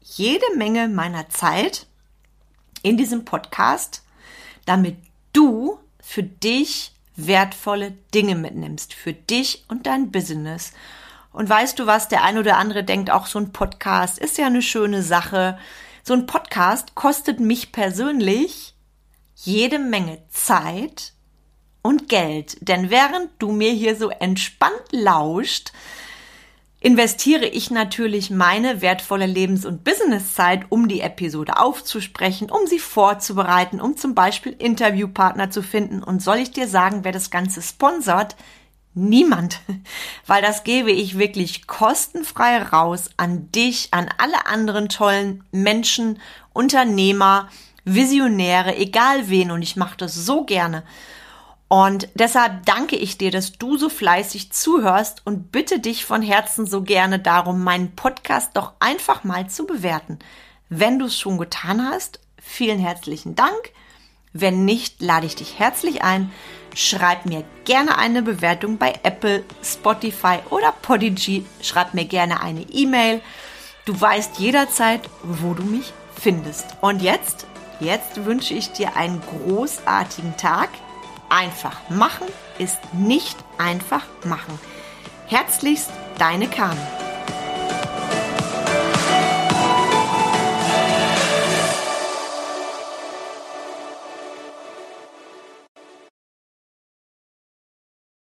jede 0.06 0.44
Menge 0.56 0.88
meiner 0.88 1.30
Zeit 1.30 1.86
in 2.82 2.98
diesem 2.98 3.24
Podcast, 3.24 4.02
damit 4.66 4.98
du 5.32 5.78
für 5.98 6.22
dich 6.22 6.92
wertvolle 7.16 7.92
Dinge 8.14 8.34
mitnimmst, 8.34 8.92
für 8.92 9.14
dich 9.14 9.64
und 9.68 9.86
dein 9.86 10.10
Business. 10.10 10.74
Und 11.32 11.48
weißt 11.48 11.78
du 11.78 11.86
was, 11.86 12.08
der 12.08 12.22
ein 12.22 12.36
oder 12.36 12.58
andere 12.58 12.84
denkt 12.84 13.10
auch, 13.10 13.24
so 13.24 13.38
ein 13.38 13.52
Podcast 13.52 14.18
ist 14.18 14.36
ja 14.36 14.46
eine 14.46 14.60
schöne 14.60 15.02
Sache. 15.02 15.58
So 16.06 16.12
ein 16.12 16.26
Podcast 16.26 16.94
kostet 16.94 17.40
mich 17.40 17.72
persönlich 17.72 18.74
jede 19.36 19.78
Menge 19.78 20.18
Zeit 20.28 21.14
und 21.80 22.10
Geld. 22.10 22.58
Denn 22.60 22.90
während 22.90 23.30
du 23.38 23.52
mir 23.52 23.72
hier 23.72 23.96
so 23.96 24.10
entspannt 24.10 24.84
lauscht, 24.90 25.72
investiere 26.80 27.46
ich 27.46 27.70
natürlich 27.70 28.28
meine 28.28 28.82
wertvolle 28.82 29.24
Lebens- 29.24 29.64
und 29.64 29.82
Businesszeit, 29.82 30.66
um 30.68 30.88
die 30.88 31.00
Episode 31.00 31.58
aufzusprechen, 31.58 32.50
um 32.50 32.66
sie 32.66 32.80
vorzubereiten, 32.80 33.80
um 33.80 33.96
zum 33.96 34.14
Beispiel 34.14 34.52
Interviewpartner 34.52 35.50
zu 35.50 35.62
finden. 35.62 36.02
Und 36.02 36.20
soll 36.20 36.36
ich 36.36 36.50
dir 36.50 36.68
sagen, 36.68 37.00
wer 37.04 37.12
das 37.12 37.30
Ganze 37.30 37.62
sponsert? 37.62 38.36
Niemand, 38.94 39.60
weil 40.26 40.42
das 40.42 40.64
gebe 40.64 40.92
ich 40.92 41.18
wirklich 41.18 41.66
kostenfrei 41.66 42.62
raus 42.62 43.10
an 43.16 43.50
dich, 43.52 43.88
an 43.90 44.08
alle 44.18 44.46
anderen 44.46 44.88
tollen 44.88 45.44
Menschen, 45.50 46.20
Unternehmer, 46.52 47.48
Visionäre, 47.84 48.76
egal 48.76 49.28
wen. 49.28 49.50
Und 49.50 49.62
ich 49.62 49.76
mache 49.76 49.96
das 49.96 50.14
so 50.14 50.44
gerne. 50.44 50.84
Und 51.68 52.08
deshalb 52.14 52.66
danke 52.66 52.94
ich 52.94 53.18
dir, 53.18 53.30
dass 53.30 53.52
du 53.52 53.76
so 53.76 53.88
fleißig 53.88 54.52
zuhörst 54.52 55.22
und 55.24 55.50
bitte 55.50 55.80
dich 55.80 56.04
von 56.04 56.22
Herzen 56.22 56.66
so 56.66 56.82
gerne 56.82 57.18
darum, 57.18 57.64
meinen 57.64 57.96
Podcast 57.96 58.50
doch 58.54 58.74
einfach 58.78 59.24
mal 59.24 59.48
zu 59.48 59.66
bewerten. 59.66 60.18
Wenn 60.68 60.98
du 60.98 61.06
es 61.06 61.18
schon 61.18 61.36
getan 61.36 61.84
hast, 61.84 62.20
vielen 62.40 62.78
herzlichen 62.78 63.34
Dank. 63.34 63.72
Wenn 64.32 64.64
nicht, 64.64 65.00
lade 65.02 65.26
ich 65.26 65.36
dich 65.36 65.58
herzlich 65.58 66.02
ein. 66.02 66.30
Schreib 66.74 67.26
mir 67.26 67.44
gerne 67.64 67.98
eine 67.98 68.22
Bewertung 68.22 68.78
bei 68.78 68.94
Apple, 69.02 69.44
Spotify 69.62 70.38
oder 70.50 70.72
Podigy. 70.72 71.46
Schreib 71.62 71.94
mir 71.94 72.04
gerne 72.04 72.40
eine 72.40 72.62
E-Mail. 72.62 73.20
Du 73.84 73.98
weißt 74.00 74.38
jederzeit, 74.38 75.02
wo 75.22 75.54
du 75.54 75.62
mich 75.62 75.92
findest. 76.20 76.66
Und 76.80 77.02
jetzt, 77.02 77.46
jetzt 77.80 78.24
wünsche 78.24 78.54
ich 78.54 78.72
dir 78.72 78.96
einen 78.96 79.20
großartigen 79.20 80.36
Tag 80.36 80.70
einfach 81.28 81.88
machen 81.90 82.26
ist 82.58 82.78
nicht 82.92 83.36
einfach 83.58 84.04
machen. 84.24 84.58
Herzlichst, 85.26 85.90
deine 86.18 86.48
Carmen. 86.48 87.03